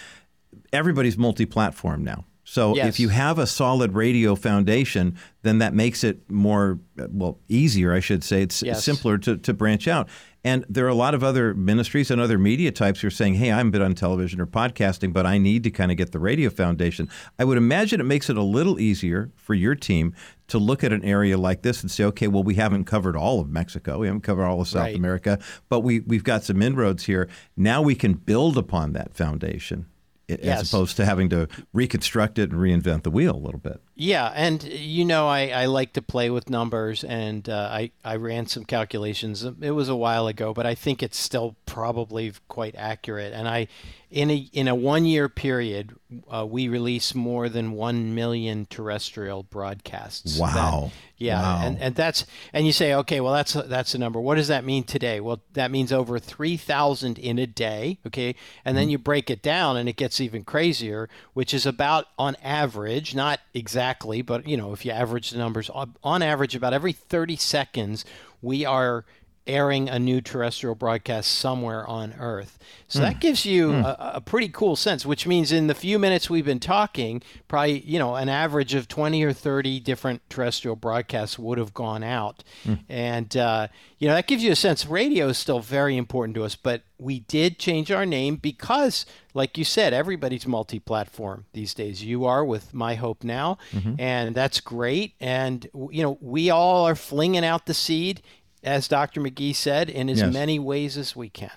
[0.74, 2.26] everybody's multi-platform now.
[2.48, 2.88] So Yes.
[2.90, 6.80] if you have a solid radio foundation, then that makes it more
[7.12, 8.44] well easier, I should say.
[8.44, 8.84] It's Yes.
[8.84, 10.08] simpler to, to branch out.
[10.44, 13.34] And there are a lot of other ministries and other media types who are saying,
[13.34, 16.12] "Hey, I'm a bit on television or podcasting, but I need to kind of get
[16.12, 20.14] the radio foundation." I would imagine it makes it a little easier for your team
[20.50, 23.40] to look at an area like this and say, "Okay, well, we haven't covered all
[23.40, 24.96] of Mexico, we haven't covered all of South Right.
[24.96, 27.28] America, but we we've got some inroads here.
[27.58, 29.88] Now we can build upon that foundation."
[30.30, 33.82] As opposed to having to reconstruct it and reinvent the wheel a little bit.
[33.98, 38.18] Yeah, and you know, I, I like to play with numbers, and uh, I I
[38.18, 39.46] ran some calculations.
[39.62, 43.32] It was a while ago, but I think it's still probably quite accurate.
[43.32, 43.70] And I,
[44.12, 45.96] in a in a one year period,
[46.30, 50.40] uh, we release more than one million terrestrial broadcasts.
[50.40, 50.92] Wow.
[50.92, 51.62] That, yeah, wow.
[51.64, 54.20] and and that's and you say, okay, well that's a, that's a number.
[54.20, 55.22] What does that mean today?
[55.22, 58.00] Well, that means over three thousand in a day.
[58.06, 58.36] Okay,
[58.66, 58.92] and then mm-hmm.
[58.92, 63.40] you break it down, and it gets even crazier, which is about on average, not
[63.54, 63.85] exactly,
[64.22, 68.06] but you know, if you average the numbers, uh, on average, about every thirty seconds,
[68.42, 69.06] we are
[69.48, 72.58] airing a new terrestrial broadcast somewhere on Earth.
[72.88, 73.04] So mm.
[73.04, 73.84] that gives you mm.
[73.84, 77.80] a, a, pretty cool sense, which means in the few minutes we've been talking, probably,
[77.82, 82.44] you know, an average of 20 or 30 different terrestrial broadcasts would have gone out.
[82.66, 82.80] Mm.
[82.90, 83.68] And, uh,
[84.00, 84.86] you know, that gives you a sense.
[84.86, 89.58] Radio is still very important to us, but we did change our name because, like
[89.58, 92.04] you said, everybody's multi platform these days.
[92.04, 93.96] You are with My Hope Now, mm-hmm.
[94.00, 95.14] and that's great.
[95.20, 98.22] And, you know, we all are flinging out the seed
[98.66, 99.22] as Dr.
[99.22, 100.34] McGee said, in as yes.
[100.34, 101.52] many ways as we can.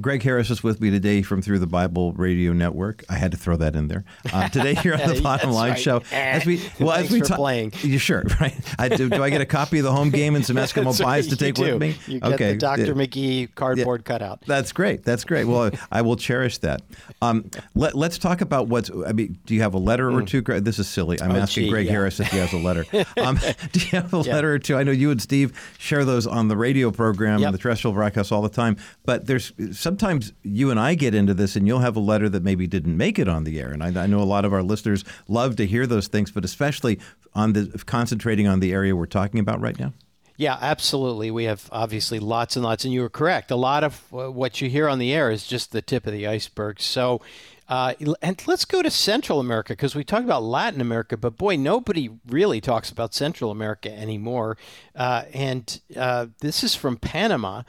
[0.00, 3.04] Gregg Harris is with me today from Thru the Bible Radio Network.
[3.08, 5.78] I had to throw that in there uh, today here on the Bottom Line right.
[5.78, 6.02] Show.
[6.10, 7.72] As we well, Thanks as we talk, playing.
[7.82, 8.24] You sure?
[8.40, 8.54] Right?
[8.78, 11.26] I, do, do, I get a copy of the home game and some Eskimo pies
[11.26, 11.96] to take with me?
[12.06, 12.52] You get okay.
[12.52, 12.94] the Dr.
[12.94, 14.12] McGee cardboard yeah.
[14.12, 14.42] cutout.
[14.46, 15.04] That's great.
[15.04, 15.44] That's great.
[15.44, 16.80] Well, I will cherish that.
[17.20, 18.90] Um, let, us talk about what's.
[19.06, 20.26] I mean, do you have a letter or mm.
[20.26, 20.40] two?
[20.60, 21.20] This is silly.
[21.20, 21.92] I'm oh, asking gee, Gregg yeah.
[21.92, 22.86] Harris if he has a letter.
[23.18, 23.38] Um,
[23.72, 24.34] do you have a yeah.
[24.34, 24.76] letter or two?
[24.76, 27.52] I know you and Steve share those on the radio program, yep.
[27.52, 28.76] the terrestrial broadcast all the time.
[29.04, 29.52] But there's
[29.90, 32.96] sometimes you and I get into this, and you'll have a letter that maybe didn't
[32.96, 33.72] make it on the air.
[33.72, 36.44] And I, I know a lot of our listeners love to hear those things, but
[36.44, 37.00] especially
[37.34, 39.92] on the concentrating on the area we're talking about right now.
[40.36, 41.32] Yeah, absolutely.
[41.32, 43.50] We have obviously lots and lots, and you were correct.
[43.50, 46.28] A lot of what you hear on the air is just the tip of the
[46.28, 46.80] iceberg.
[46.80, 47.20] So,
[47.68, 51.56] uh, and let's go to Central America because we talk about Latin America, but boy,
[51.56, 54.56] nobody really talks about Central America anymore.
[54.94, 57.62] Uh, and uh, this is from Panama.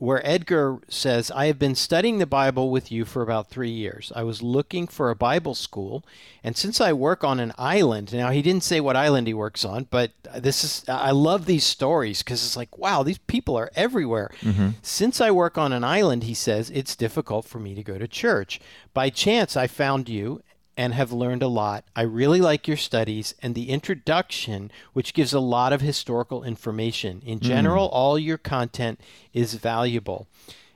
[0.00, 4.10] Where Edgar says, I have been studying the Bible with you for about three years.
[4.16, 6.02] I was looking for a Bible school,
[6.42, 9.62] and since I work on an island, now he didn't say what island he works
[9.62, 13.70] on, but this is, I love these stories because it's like, wow, these people are
[13.76, 14.30] everywhere.
[14.40, 14.70] Mm-hmm.
[14.80, 18.08] Since I work on an island, he says, it's difficult for me to go to
[18.08, 18.58] church.
[18.94, 20.42] By chance, I found you
[20.80, 21.84] and have learned a lot.
[21.94, 27.22] I really like your studies and the introduction, which gives a lot of historical information.
[27.26, 27.92] In general, mm.
[27.92, 28.98] all your content
[29.34, 30.26] is valuable.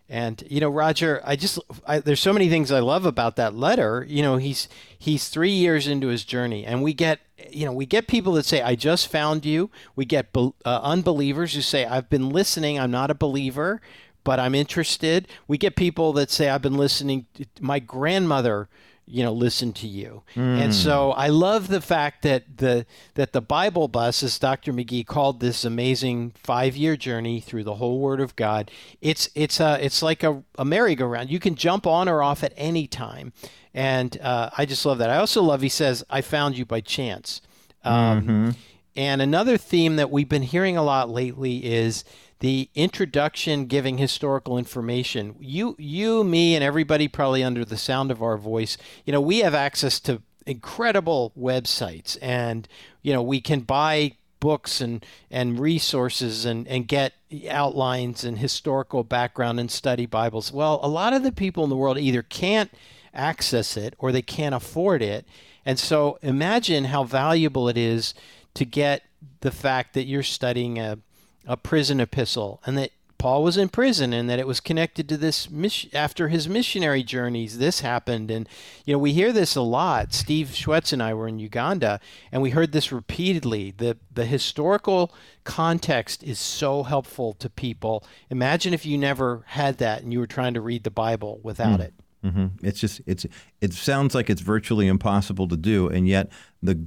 [0.06, 3.54] And you know, Roger, I just I, there's so many things I love about that
[3.54, 4.04] letter.
[4.06, 7.86] You know, he's he's three years into his journey, and we get you know we
[7.86, 12.10] get people that say, "I just found you." We get uh, unbelievers who say, "I've
[12.10, 12.78] been listening.
[12.78, 13.80] I'm not a believer,
[14.22, 17.24] but I'm interested." We get people that say, "I've been listening."
[17.58, 18.68] My grandmother
[19.06, 20.22] you know listen to you.
[20.34, 20.60] Mm.
[20.60, 25.06] and so i love the fact that the that the bible bus as dr mcgee
[25.06, 29.84] called this amazing five year journey through the whole word of god it's it's a
[29.84, 31.30] it's like a, a merry-go-round.
[31.30, 33.32] You can jump on or off at any time.
[33.72, 35.10] And uh, i just love that.
[35.10, 37.40] I also love he says i found you by chance.
[37.84, 38.50] Um, mm-hmm.
[38.96, 42.02] and another theme that we've been hearing a lot lately is
[42.44, 45.34] the introduction giving historical information.
[45.40, 48.76] You, you, me, and everybody probably under the sound of our voice,
[49.06, 52.68] you know, we have access to incredible websites, and
[53.00, 57.14] you know, we can buy books and and resources and and get
[57.48, 60.52] outlines and historical background and study Bibles.
[60.52, 62.70] Well, a lot of the people in the world either can't
[63.14, 65.24] access it or they can't afford it.
[65.64, 68.12] And so imagine how valuable it is
[68.52, 69.04] to get
[69.40, 70.98] the fact that you're studying a
[71.46, 72.90] a prison epistle, and that
[73.24, 77.02] Paul was in prison and that it was connected to this mission after his missionary
[77.02, 78.46] journeys this happened and
[78.84, 82.42] you know we hear this a lot Steve Schwetz and I were in Uganda and
[82.42, 85.10] we heard this repeatedly the the historical
[85.44, 90.26] context is so helpful to people imagine if you never had that and you were
[90.26, 91.84] trying to read the Bible without mm.
[91.84, 92.46] it mm-hmm.
[92.62, 93.24] it's just it's
[93.62, 96.30] it sounds like it's virtually impossible to do and yet
[96.62, 96.78] the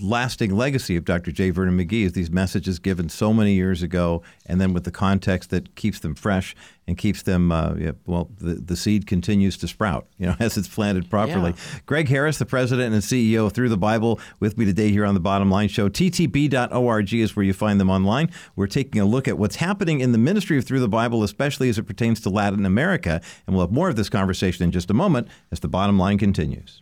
[0.00, 1.30] lasting legacy of Dr.
[1.30, 1.50] J.
[1.50, 5.50] Vernon McGee is these messages given so many years ago, and then with the context
[5.50, 6.54] that keeps them fresh
[6.86, 10.56] and keeps them, uh, yeah, well, the, the seed continues to sprout, you know, as
[10.56, 11.50] it's planted properly.
[11.50, 11.78] Yeah.
[11.86, 15.14] Gregg Harris, the president and CEO of Thru the Bible, with me today here on
[15.14, 15.88] the Bottom Line Show.
[15.88, 18.30] TTB.org is where you find them online.
[18.56, 21.68] We're taking a look at what's happening in the ministry of Thru the Bible, especially
[21.68, 23.20] as it pertains to Latin America.
[23.46, 26.18] And we'll have more of this conversation in just a moment as the Bottom Line
[26.18, 26.81] continues.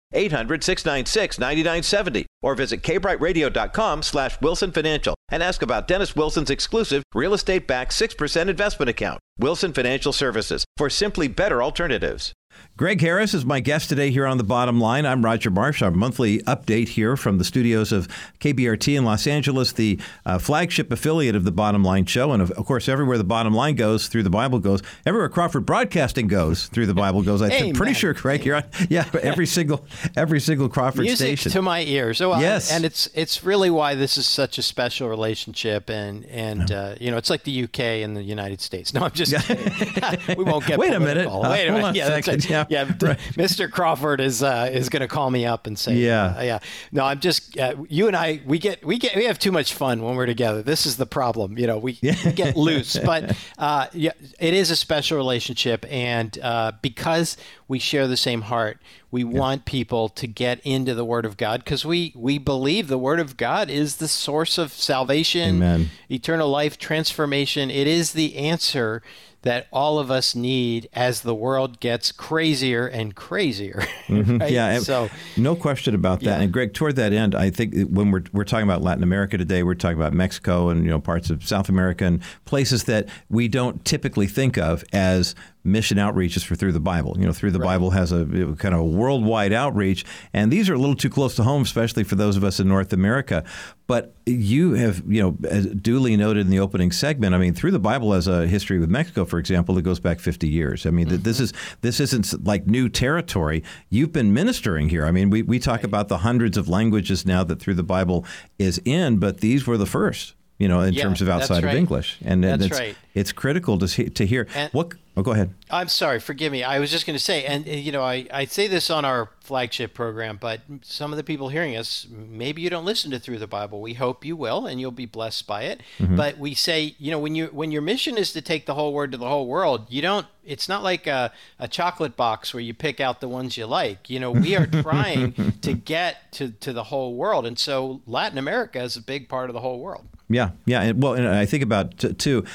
[0.13, 2.25] 800 696 9970.
[2.41, 7.91] Or visit kbrtradio.com slash Wilson Financial and ask about Dennis Wilson's exclusive real estate backed
[7.91, 9.19] 6% investment account.
[9.37, 12.33] Wilson Financial Services for simply better alternatives.
[12.81, 15.05] Gregg Harris is my guest today here on The Bottom Line.
[15.05, 15.83] I'm Roger Marsh.
[15.83, 18.07] Our monthly update here from the studios of
[18.39, 22.31] KBRT in Los Angeles, the uh, flagship affiliate of The Bottom Line Show.
[22.31, 25.63] And of, of, course, everywhere The Bottom Line goes, thru the Bible goes, everywhere Crawford
[25.63, 27.43] Broadcasting goes, thru the Bible goes.
[27.43, 29.85] I'm pretty sure, Gregg, you're on, yeah, every single
[30.15, 31.51] every single Crawford Music station.
[31.51, 32.17] to my ears.
[32.17, 32.71] So, yes.
[32.71, 35.87] and it's it's really why this is such a special relationship.
[35.87, 38.91] And, and uh, you know, it's like the UK and the United States.
[39.01, 39.31] No, I'm just
[40.37, 41.31] we won't get Wait a minute.
[41.31, 41.95] Wait a minute.
[41.95, 43.19] Yeah, that's yeah, yeah, right.
[43.33, 43.69] Mr.
[43.69, 46.35] Crawford is uh, is going to call me up and say, Yeah.
[46.37, 46.59] uh, yeah.
[46.91, 48.41] No, I'm just uh, you and I.
[48.45, 50.61] We get we get we have too much fun when we're together.
[50.61, 51.57] This is the problem.
[51.57, 56.37] You know, we, we get loose, but uh, yeah, it is a special relationship, and
[56.41, 57.37] uh, because
[57.67, 58.81] we share the same heart,
[59.11, 62.97] we want people to get into the Word of God because we we believe the
[62.97, 65.89] Word of God is the source of salvation, Amen.
[66.09, 67.69] eternal life, transformation.
[67.71, 69.01] It is the answer
[69.43, 73.83] that all of us need as the world gets crazier and crazier.
[74.11, 74.39] Mm-hmm.
[74.39, 74.51] right?
[74.51, 76.25] Yeah, So no question about that.
[76.25, 76.41] Yeah.
[76.41, 79.63] And Gregg, toward that end, I think when we're we're talking about Latin America today,
[79.63, 83.47] we're talking about Mexico and you know parts of South America and places that we
[83.47, 85.33] don't typically think of as
[85.63, 87.15] mission outreaches for thru the Bible.
[87.19, 88.25] You know, thru the Bible has a
[88.57, 92.03] kind of a worldwide outreach, and these are a little too close to home, especially
[92.03, 93.43] for those of us in North America.
[93.87, 97.35] But you have, you know, as duly noted in the opening segment.
[97.35, 100.19] I mean, thru the Bible has a history with Mexico, for example, that goes back
[100.19, 100.85] 50 years.
[100.85, 101.43] I mean, th this mm-hmm.
[101.43, 103.63] is this isn't like new territory.
[103.89, 105.05] You've been ministering here.
[105.05, 108.25] I mean, we, we talk about the hundreds of languages now that thru the Bible
[108.57, 110.35] is in, but these were the first.
[110.61, 111.73] You know, in Yeah, terms of outside of.
[111.73, 112.95] English, and, it's right.
[113.15, 114.93] it's critical to see, to hear And- what.
[115.17, 115.53] Oh, go ahead.
[115.69, 116.63] I'm sorry, forgive me.
[116.63, 119.29] I was just going to say, and you know, I, I say this on our
[119.41, 123.37] flagship program, but some of the people hearing us, maybe you don't listen to Thru
[123.37, 123.81] the Bible.
[123.81, 125.81] We hope you will, and you'll be blessed by it.
[125.99, 126.15] Mm-hmm.
[126.15, 128.93] But we say, you know, when you when your mission is to take the whole
[128.93, 130.27] word to the whole world, you don't.
[130.45, 134.09] It's not like a, a chocolate box where you pick out the ones you like.
[134.09, 138.37] You know, we are trying to get to to the whole world, and so Latin
[138.37, 140.05] America is a big part of the whole world.
[140.33, 140.81] Yeah, yeah.
[140.81, 142.45] And, well, and I think about t- too.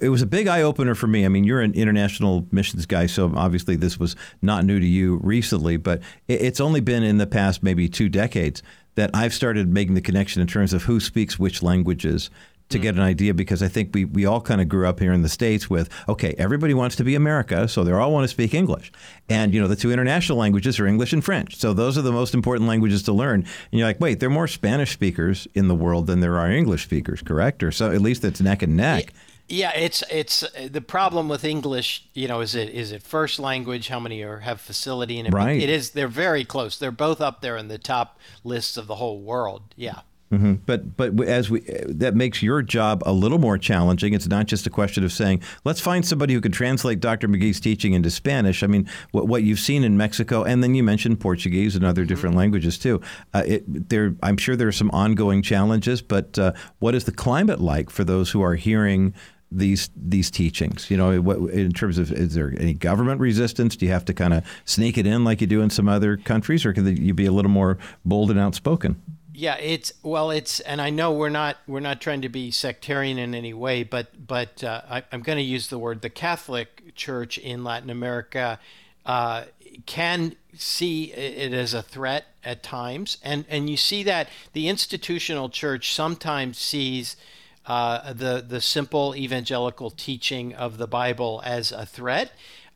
[0.00, 1.24] It was a big eye opener for me.
[1.24, 5.16] I mean, you're an international missions guy, so obviously this was not new to you
[5.22, 5.76] recently.
[5.76, 8.62] But it, it's only been in the past maybe two decades
[8.94, 12.30] that I've started making the connection in terms of who speaks which languages
[12.72, 15.12] to get an idea because I think we, we all kind of grew up here
[15.12, 18.28] in the States with, okay, everybody wants to be America, so they all want to
[18.28, 18.92] speak English.
[19.28, 21.56] And, you know, the two international languages are English and French.
[21.56, 23.40] So those are the most important languages to learn.
[23.40, 26.50] And you're like, wait, there are more Spanish speakers in the world than there are
[26.50, 27.62] English speakers, correct?
[27.62, 29.12] Or so at least it's neck and neck.
[29.48, 32.08] Yeah, it's it's uh, the problem with English.
[32.14, 33.88] You know, is it is it first language?
[33.88, 35.34] How many are have facility in it?
[35.34, 35.60] Right.
[35.60, 35.90] It is.
[35.90, 36.78] They're very close.
[36.78, 39.62] They're both up there in the top lists of the whole world.
[39.76, 40.00] Yeah.
[40.32, 44.14] Hmm But but as we that makes your job a little more challenging.
[44.14, 47.28] It's not just a question of saying let's find somebody who can translate Dr.
[47.28, 48.62] McGee's teaching into Spanish.
[48.62, 52.06] I mean, what, what you've seen in Mexico, and then you mentioned Portuguese and other
[52.06, 53.00] different languages too.
[53.34, 56.00] Uh, it, there, I'm sure there are some ongoing challenges.
[56.00, 59.14] But uh, what is the climate like for those who are hearing?
[59.54, 63.76] These these teachings, you know, what, in terms of is there any government resistance?
[63.76, 66.16] Do you have to kind of sneak it in like you do in some other
[66.16, 68.96] countries, or can you be a little more bold and outspoken?
[69.34, 73.18] Yeah, it's well, it's and I know we're not we're not trying to be sectarian
[73.18, 76.94] in any way, but but uh, I, I'm going to use the word the Catholic
[76.94, 78.60] Church in Latin America
[79.06, 79.44] uh,
[79.86, 85.48] can see it as a threat at times, and and you see that the institutional
[85.48, 87.16] church sometimes sees.
[87.64, 92.32] Uh, the the simple evangelical teaching of the Bible as a threat,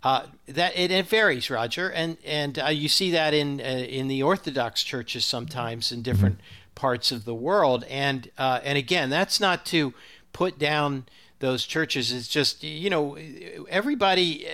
[0.06, 4.06] uh, that it, it varies, Roger, and and uh, you see that in uh, in
[4.06, 6.38] the Orthodox churches sometimes in different
[6.76, 9.92] parts of the world, and uh, and again, that's not to
[10.32, 11.06] put down
[11.40, 12.12] those churches.
[12.12, 13.18] It's just you know
[13.68, 14.46] everybody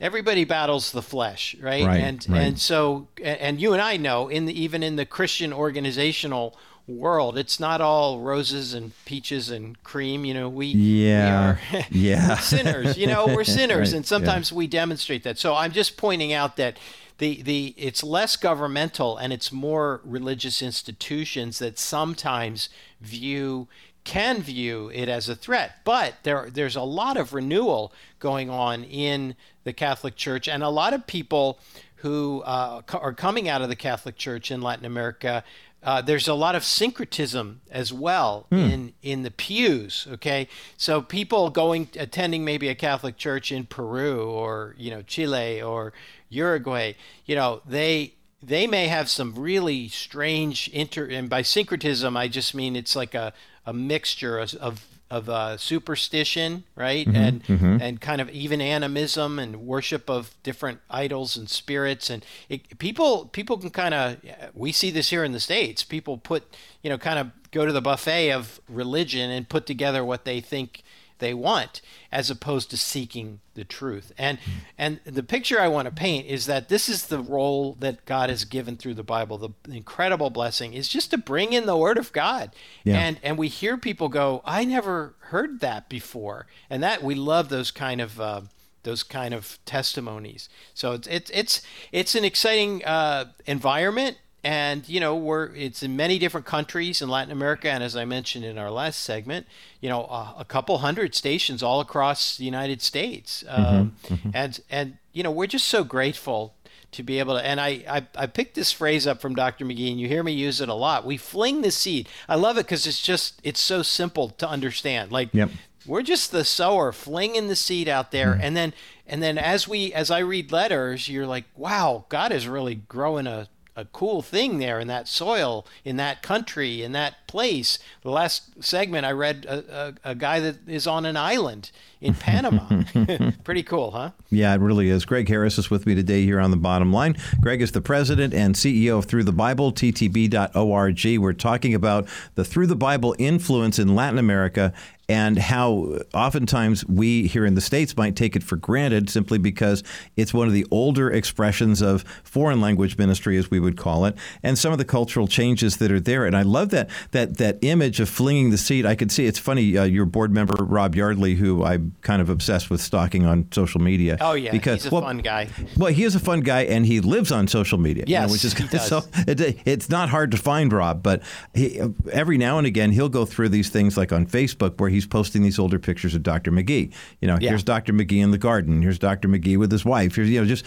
[0.00, 1.84] everybody battles the flesh, right?
[1.84, 2.40] Right, and right.
[2.40, 6.56] and so and you and I know in the even in the Christian organizational
[6.86, 7.36] world.
[7.36, 10.24] It's not all roses and peaches and cream.
[10.24, 12.96] You know, we yeah we are yeah sinners.
[12.96, 15.38] You know, we're sinners, Right, and sometimes we demonstrate that.
[15.38, 16.78] So I'm just pointing out that
[17.18, 22.68] the the it's less governmental and it's more religious institutions that sometimes
[23.00, 23.68] view
[24.04, 25.78] can view it as a threat.
[25.84, 29.34] But there there's a lot of renewal going on in
[29.64, 31.58] the Catholic Church, and a lot of people
[31.96, 35.42] who uh, are coming out of the Catholic Church in Latin America.
[35.86, 40.08] Uh, there's a lot of syncretism as well in in the pews.
[40.10, 45.62] Okay, so people going attending maybe a Catholic church in Peru or you know Chile
[45.62, 45.92] or
[46.28, 46.94] Uruguay,
[47.24, 52.54] you know they they may have some really strange inter and by syncretism I just
[52.54, 53.32] mean it's like a,
[53.64, 57.42] a mixture of of, of uh, superstition, right, and
[57.80, 63.26] and kind of even animism and worship of different idols and spirits, and it, people
[63.26, 64.16] people can kind of
[64.54, 65.84] we see this here in the states.
[65.84, 70.04] People put you know kind of go to the buffet of religion and put together
[70.04, 70.82] what they think
[71.18, 71.80] they want
[72.12, 74.12] as opposed to seeking the truth.
[74.18, 74.38] And
[74.76, 78.30] and the picture i want to paint is that this is the role that god
[78.30, 79.38] has given through the bible.
[79.38, 82.54] The incredible blessing is just to bring in the word of god.
[82.84, 82.98] Yeah.
[82.98, 86.46] and and we hear people go i never heard that before.
[86.70, 88.42] And that we love those kind of uh,
[88.86, 90.48] those kind of testimonies.
[90.72, 91.62] So it's it's it's,
[91.92, 97.08] it's an exciting uh, environment and you know we're it's in many different countries in
[97.08, 99.46] Latin America, and as I mentioned in our last segment,
[99.80, 103.96] you know uh, a couple hundred stations all across the United States, um,
[104.32, 106.54] and and you know we're just so grateful
[106.92, 107.44] to be able to.
[107.44, 109.64] And I, I I picked this phrase up from Dr.
[109.64, 111.04] McGee, and you hear me use it a lot.
[111.04, 112.08] We fling the seed.
[112.28, 115.10] I love it because it's just it's so simple to understand.
[115.10, 115.50] Like Yep.
[115.86, 118.72] we're just the sower flinging the seed out there and then
[119.08, 123.26] and then as we as i read letters you're like wow god is really growing
[123.28, 123.46] a
[123.76, 127.78] a cool thing there in that soil, in that country, in that place.
[128.02, 131.70] The last segment I read a, a, a guy that is on an island
[132.00, 132.82] in Panama.
[133.44, 134.12] Pretty cool, huh?
[134.30, 135.04] Yeah, it really is.
[135.04, 137.16] Gregg Harris is with me today here on the bottom line.
[137.40, 141.18] Gregg is the president and CEO of Thru the Bible, ttb.org.
[141.18, 144.72] We're talking about the Thru the Bible influence in Latin America
[145.08, 149.82] and how oftentimes we here in the States might take it for granted simply because
[150.16, 154.16] it's one of the older expressions of foreign language ministry, as we would call it,
[154.42, 156.26] and some of the cultural changes that are there.
[156.26, 158.84] And I love that that that image of flinging the seat.
[158.84, 159.76] I could see it's funny.
[159.78, 163.80] Uh, your board member Rob Yardley, who I'm kind of obsessed with stalking on social
[163.80, 164.16] media.
[164.20, 165.48] Oh yeah, because he's a well, fun guy.
[165.76, 168.04] well, he is a fun guy, and he lives on social media.
[168.06, 168.88] you know, which is he does.
[168.88, 169.02] so.
[169.26, 171.22] It, it's not hard to find Rob, but
[171.54, 171.80] he,
[172.10, 175.42] every now and again he'll go through these things like on Facebook where he's posting
[175.42, 176.50] these older pictures of Dr.
[176.50, 176.92] McGee.
[177.20, 177.50] You know, Yeah.
[177.50, 177.92] here's Dr.
[177.92, 178.82] McGee in the garden.
[178.82, 179.28] Here's Dr.
[179.28, 180.16] McGee with his wife.
[180.16, 180.64] Here's you know just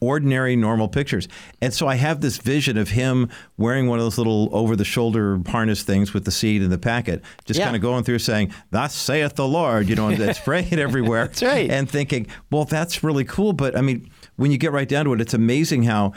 [0.00, 1.28] ordinary, normal pictures.
[1.60, 5.82] And so I have this vision of him wearing one of those little over-the-shoulder harness
[5.82, 7.64] things with the seed in the packet, just Yeah.
[7.66, 11.26] kind of going through saying, "Thus saith the Lord," you know, and spraying it everywhere.
[11.26, 11.70] That's right.
[11.70, 13.52] And thinking, well, that's really cool.
[13.52, 16.12] But I mean, when you get right down to it, it's amazing how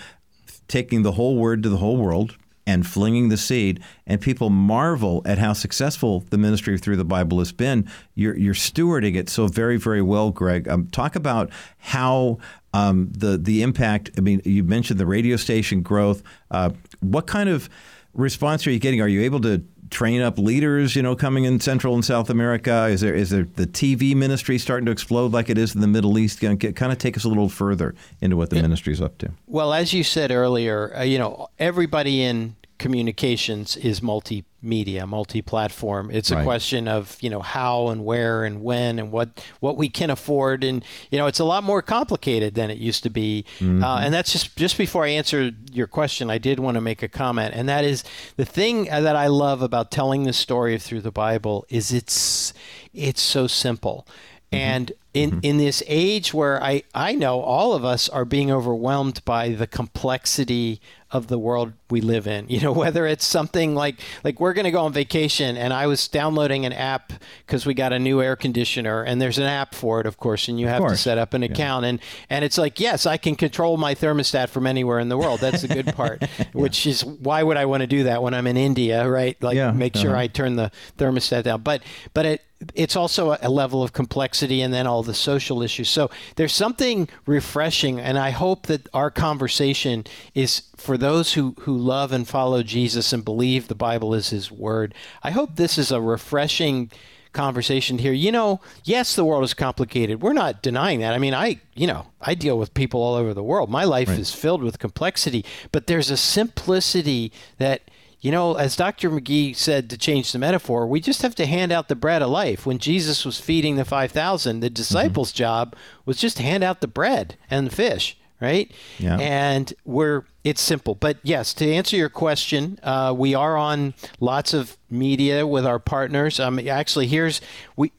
[0.68, 2.36] taking the whole word to the whole world
[2.72, 7.40] and flinging the seed, and people marvel at how successful the ministry thru the Bible
[7.40, 7.86] has been.
[8.16, 10.70] You're, you're stewarding it so very, very well, Gregg.
[10.70, 12.38] Um, talk about how
[12.74, 14.12] um, the the impact.
[14.18, 16.24] I mean, you mentioned the radio station growth.
[16.50, 16.70] Uh,
[17.02, 17.70] what kind of
[18.14, 19.02] response are you getting?
[19.02, 19.62] Are you able to
[19.92, 22.88] train up leaders, you know, coming in Central and South America?
[22.88, 25.88] Is there is there the TV ministry starting to explode like it is in the
[25.88, 26.42] Middle East?
[26.42, 29.18] Kind of, kind of take us a little further into what the ministry is up
[29.20, 29.32] to.
[29.46, 36.10] Well, as you said earlier, uh, you know, everybody in communications is multimedia, multi-platform.
[36.12, 36.44] It's a Right.
[36.44, 39.30] question of you know how and where and when and what
[39.60, 43.04] what we can afford, and you know, it's a lot more complicated than it used
[43.04, 43.46] to be.
[43.62, 47.04] Uh, and that's just just before I answer your question, I did want to make
[47.04, 48.04] a comment, and that is
[48.36, 52.54] the thing that I love about telling the story of thru the Bible is it's
[52.94, 54.06] it's so simple.
[54.52, 59.24] And in, in this age where I, I know all of us are being overwhelmed
[59.26, 60.80] by the complexity
[61.12, 62.48] of the world we live in.
[62.52, 63.96] You know, whether it's something like
[64.26, 67.14] like we're going to go on vacation and I was downloading an app
[67.46, 70.50] because we got a new air conditioner and there's an app for it, of course,
[70.50, 72.00] and you have to set up an account and
[72.30, 75.40] and it's like, yes, I can control my thermostat from anywhere in the world.
[75.40, 78.46] That's the good part, which is why would I want to do that when I'm
[78.48, 79.42] in India, right?
[79.42, 80.20] Like Yeah, make sure uh-huh.
[80.20, 81.62] I turn the thermostat down.
[81.62, 81.84] But
[82.14, 82.42] but it
[82.76, 85.90] it's also a level of complexity and then all the social issues.
[85.90, 91.78] So there's something refreshing and I hope that our conversation is for those who, who
[91.78, 94.94] love and follow Jesus and believe the Bible is his word.
[95.24, 96.92] I hope this is a refreshing
[97.34, 98.14] conversation here.
[98.14, 100.22] You know, yes, the world is complicated.
[100.22, 101.14] We're not denying that.
[101.14, 103.70] I mean, I, you know, I deal with people all over the world.
[103.70, 107.84] My life is filled with complexity, but there's a simplicity that
[108.22, 109.10] you know, as Dr.
[109.10, 112.30] McGee said to change the metaphor, we just have to hand out the bread of
[112.30, 112.66] life.
[112.66, 115.38] When Jesus was feeding the 5,000, the disciples' mm-hmm.
[115.38, 115.76] job
[116.06, 118.72] was just to hand out the bread and the fish right?
[118.98, 119.18] Yeah.
[119.20, 124.56] And we're it's simple, but yes, to answer your question, uh, we are on lots
[124.56, 126.40] of media with our partners.
[126.40, 127.40] Um, actually, here's
[127.76, 127.92] we.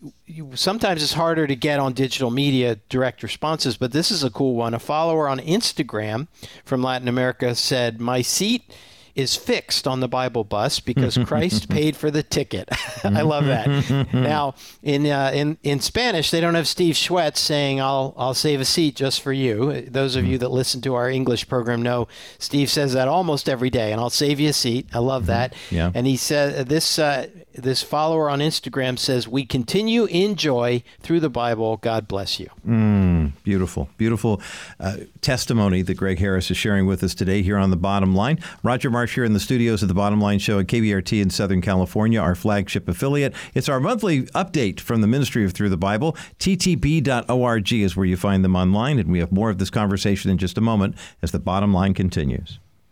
[0.55, 4.57] Sometimes it's harder to get on digital media direct responses, but this is a cool
[4.57, 4.75] one.
[4.75, 6.27] A follower on Instagram
[6.65, 8.65] from Latin America said, "My seat."
[9.15, 12.69] Is fixed on the Bible bus because Christ paid for the ticket.
[13.05, 13.69] I love that.
[14.13, 18.61] now, in uh, in in Spanish, they don't have Steve Schwetz saying, "I'll I'll save
[18.61, 22.09] a seat just for you." Those of you that listen to our English program know
[22.39, 24.89] Steve says that almost every day, and I'll save you a seat.
[24.93, 25.55] I love that.
[25.71, 25.91] Yeah.
[25.95, 31.21] And he said this uh, this follower on Instagram says, "We continue in joy through
[31.21, 31.77] the Bible.
[31.77, 34.41] God bless you." Mm, beautiful, beautiful
[34.81, 38.39] uh, testimony that Gregg Harris is sharing with us today here on the Bottom Line.
[38.63, 41.61] Roger Marsh here in the studios of the Bottom Line Show at KBRT in Southern
[41.61, 43.35] California, our flagship affiliate.
[43.55, 46.17] It's our monthly update from the Ministry of Thru the Bible.
[46.39, 50.39] TTB.org is where you find them online, and we have more of this conversation in
[50.39, 52.59] just a moment as the Bottom Line continues.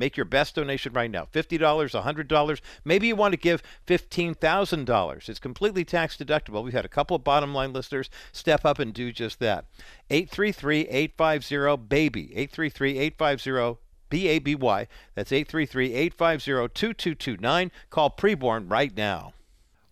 [0.00, 2.60] Make your best donation right now $50, $100.
[2.86, 5.28] Maybe you want to give $15,000.
[5.28, 6.64] It's completely tax deductible.
[6.64, 9.66] We've had a couple of bottom line listeners step up and do just that.
[10.08, 12.32] 833 850 BABY.
[12.34, 14.88] 833 850 B A B Y.
[15.14, 17.70] That's 833 850 2229.
[17.90, 19.34] Call Preborn right now.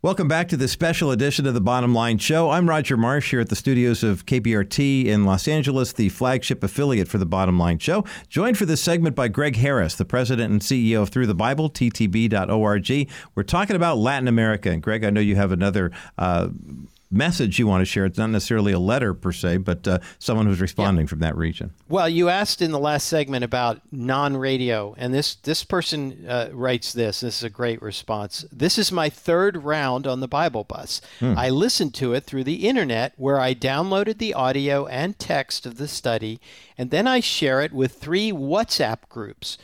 [0.01, 2.51] Welcome back to this special edition of the Bottom Line Show.
[2.51, 7.09] I'm Roger Marsh here at the studios of KBRT in Los Angeles, the flagship affiliate
[7.09, 8.05] for the Bottom Line Show.
[8.29, 11.69] Joined for this segment by Gregg Harris, the president and CEO of Thru the Bible,
[11.69, 13.11] ttb.org.
[13.35, 14.71] We're talking about Latin America.
[14.71, 16.51] And Gregg, I know you have another uh,
[17.11, 18.05] message you want to share.
[18.05, 21.11] It's not necessarily a letter per se, but uh, someone who's responding yeah.
[21.11, 21.73] from that region.
[21.89, 26.93] Well, you asked in the last segment about non-radio, and this this person uh, writes
[26.93, 27.21] this.
[27.21, 28.45] This is a great response.
[28.53, 31.01] This is my third round on the Bible bus.
[31.21, 31.35] Hmm.
[31.37, 35.79] I listened to it through the internet, where I downloaded the audio and text of
[35.79, 36.41] the study,
[36.77, 39.59] and then I share it with three WhatsApp groups.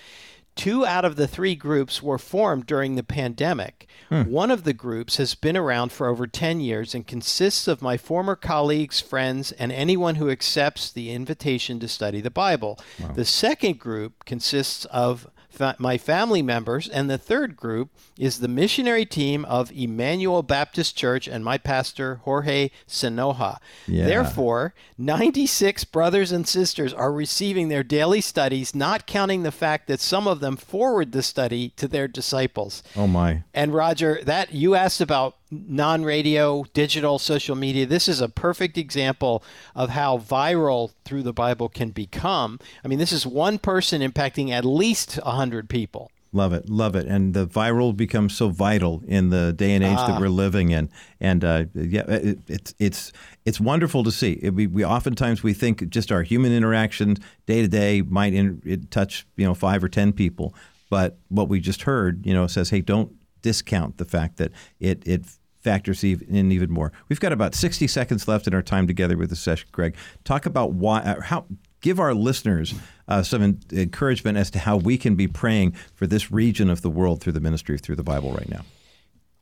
[0.55, 3.89] Two out of the three groups were formed during the pandemic.
[4.09, 4.23] Hmm.
[4.23, 7.97] One of the groups has been around for over 10 years and consists of my
[7.97, 12.79] former colleagues, friends, and anyone who accepts the invitation to study the Bible.
[13.01, 13.13] Wow.
[13.13, 18.49] The second group consists of fa- my family members, and the third group is the
[18.49, 23.59] missionary team of Emmanuel Baptist Church and my pastor, Jorge Senoja.
[23.87, 24.07] Yeah.
[24.07, 30.01] Therefore, 96 brothers and sisters are receiving their daily studies, not counting the fact that
[30.01, 32.83] some of them forward the study to their disciples.
[32.97, 33.45] Oh, my.
[33.55, 35.37] And Roger, that you asked about
[35.69, 37.87] non radio, digital, social media.
[37.87, 39.43] This is a perfect example
[39.75, 42.59] of how viral thru the Bible can become.
[42.85, 46.11] I mean, this is one person impacting at least 100 people.
[46.35, 49.97] Love it, love it, and the viral becomes so vital in the day and age
[49.97, 50.09] ah.
[50.09, 50.91] that we're living in.
[51.21, 53.13] And uh, yeah, it, it's it's
[53.45, 54.41] it's wonderful to see.
[54.43, 58.89] It, we, we oftentimes we think just our human interactions day to day might in,
[58.91, 60.57] touch you know five or ten people,
[60.91, 64.51] but what we just heard you know says, hey, don't discount the fact that
[64.81, 65.27] it it
[65.65, 66.93] factors in even more.
[67.09, 69.97] We've got about 60 seconds left in our time together with the session, Gregg.
[70.23, 71.47] Talk about why, uh, how,
[71.81, 72.75] give our listeners
[73.09, 76.91] uh, some encouragement as to how we can be praying for this region of the
[76.91, 78.65] world through the ministry Thru the Bible right now.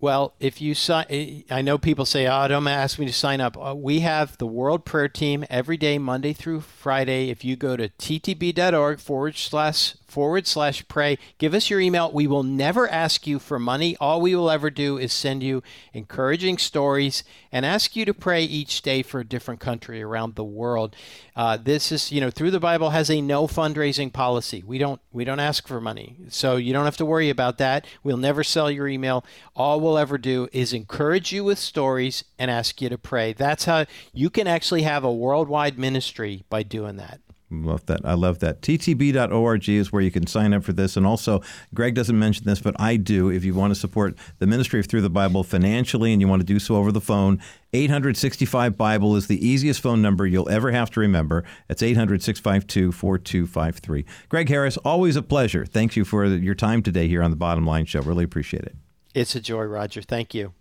[0.01, 3.41] Well, if you sign, eh, I know people say, "Oh, don't ask me to sign
[3.41, 7.31] up." Uh, we have the World Prayer Team every day, Monday through Friday.
[7.31, 11.17] If you go to ttb.org forward slash forward slash pray.
[11.39, 12.13] Give us your email.
[12.13, 13.97] We will never ask you for money.
[13.99, 15.63] All we will ever do is send you
[15.95, 20.45] encouraging stories and ask you to pray each day for a different country around the
[20.45, 20.95] world.
[21.35, 24.63] Uh, this is, you know, thru the Bible has a no fundraising policy.
[24.67, 27.87] We don't we don't ask for money, so you don't have to worry about that.
[28.03, 29.25] We'll never sell your email.
[29.57, 33.33] All we'll ever do is encourage you with stories and ask you to pray.
[33.33, 37.22] That's how you can actually have a worldwide ministry by doing that.
[37.53, 38.01] Love that.
[38.05, 38.63] I love that.
[38.63, 40.97] TTB.org is where you can sign up for this.
[40.97, 41.43] And also,
[41.75, 43.29] Gregg doesn't mention this, but I do.
[43.29, 46.41] If you want to support the ministry of Thru the Bible financially and you want
[46.41, 47.43] to do so over the phone,
[47.75, 51.45] 865 Bible is the easiest phone number you'll ever have to remember.
[51.69, 54.05] It's 800 652 4253.
[54.29, 55.67] Gregg Harris, always a pleasure.
[55.67, 58.01] Thank you for your time today here on the Bottom Line Show.
[58.01, 58.77] Really appreciate it.
[59.15, 60.01] It's a joy, Roger.
[60.01, 60.55] Thank you.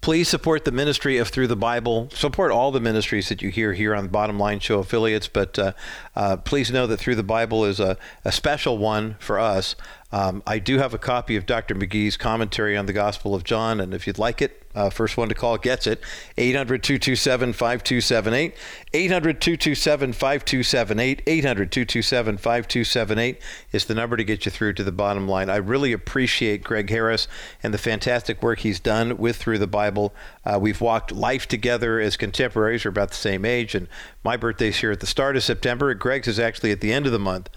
[0.00, 2.08] Please support the ministry of Thru the Bible.
[2.10, 5.58] Support all the ministries that you hear here on the Bottom Line Show affiliates, but
[5.58, 5.72] uh,
[6.16, 9.76] uh, please know that Thru the Bible is a, a special one for us.
[10.12, 11.74] Um, I do have a copy of Dr.
[11.74, 15.28] McGee's commentary on the Gospel of John, and if you'd like it, uh, first one
[15.28, 16.00] to call gets it.
[16.38, 18.54] 800 227 5278.
[18.94, 21.22] 800 227 5278.
[21.26, 23.38] 800 227 5278
[23.72, 25.50] is the number to get you through to the bottom line.
[25.50, 27.28] I really appreciate Gregg Harris
[27.62, 30.14] and the fantastic work he's done with Thru the Bible.
[30.44, 32.84] Uh, we've walked life together as contemporaries.
[32.84, 33.88] We're about the same age, and
[34.24, 35.92] my birthday's here at the start of September.
[35.94, 37.50] Gregg's is actually at the end of the month.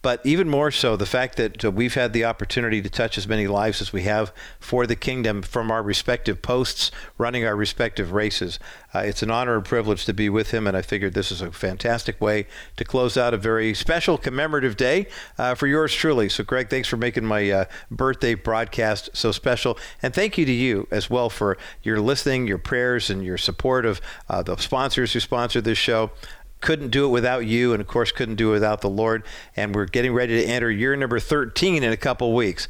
[0.00, 3.26] But even more so, the fact that uh, we've had the opportunity to touch as
[3.26, 8.12] many lives as we have for the kingdom from our respective posts, running our respective
[8.12, 8.60] races.
[8.94, 11.42] Uh, it's an honor and privilege to be with him, and I figured this is
[11.42, 12.46] a fantastic way
[12.76, 16.28] to close out a very special commemorative day uh, for yours truly.
[16.28, 19.76] So, Gregg, thanks for making my uh, birthday broadcast so special.
[20.00, 23.84] And thank you to you as well for your listening, your prayers, and your support
[23.84, 26.12] of uh, the sponsors who sponsor this show
[26.60, 29.22] couldn't do it without you, and of course, couldn't do it without the Lord.
[29.56, 32.68] And we're getting ready to enter year number 13 in a couple weeks.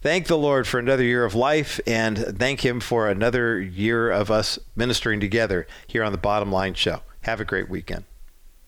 [0.00, 4.30] Thank the Lord for another year of life, and thank Him for another year of
[4.30, 7.00] us ministering together here on the Bottom Line Show.
[7.22, 8.04] Have a great weekend.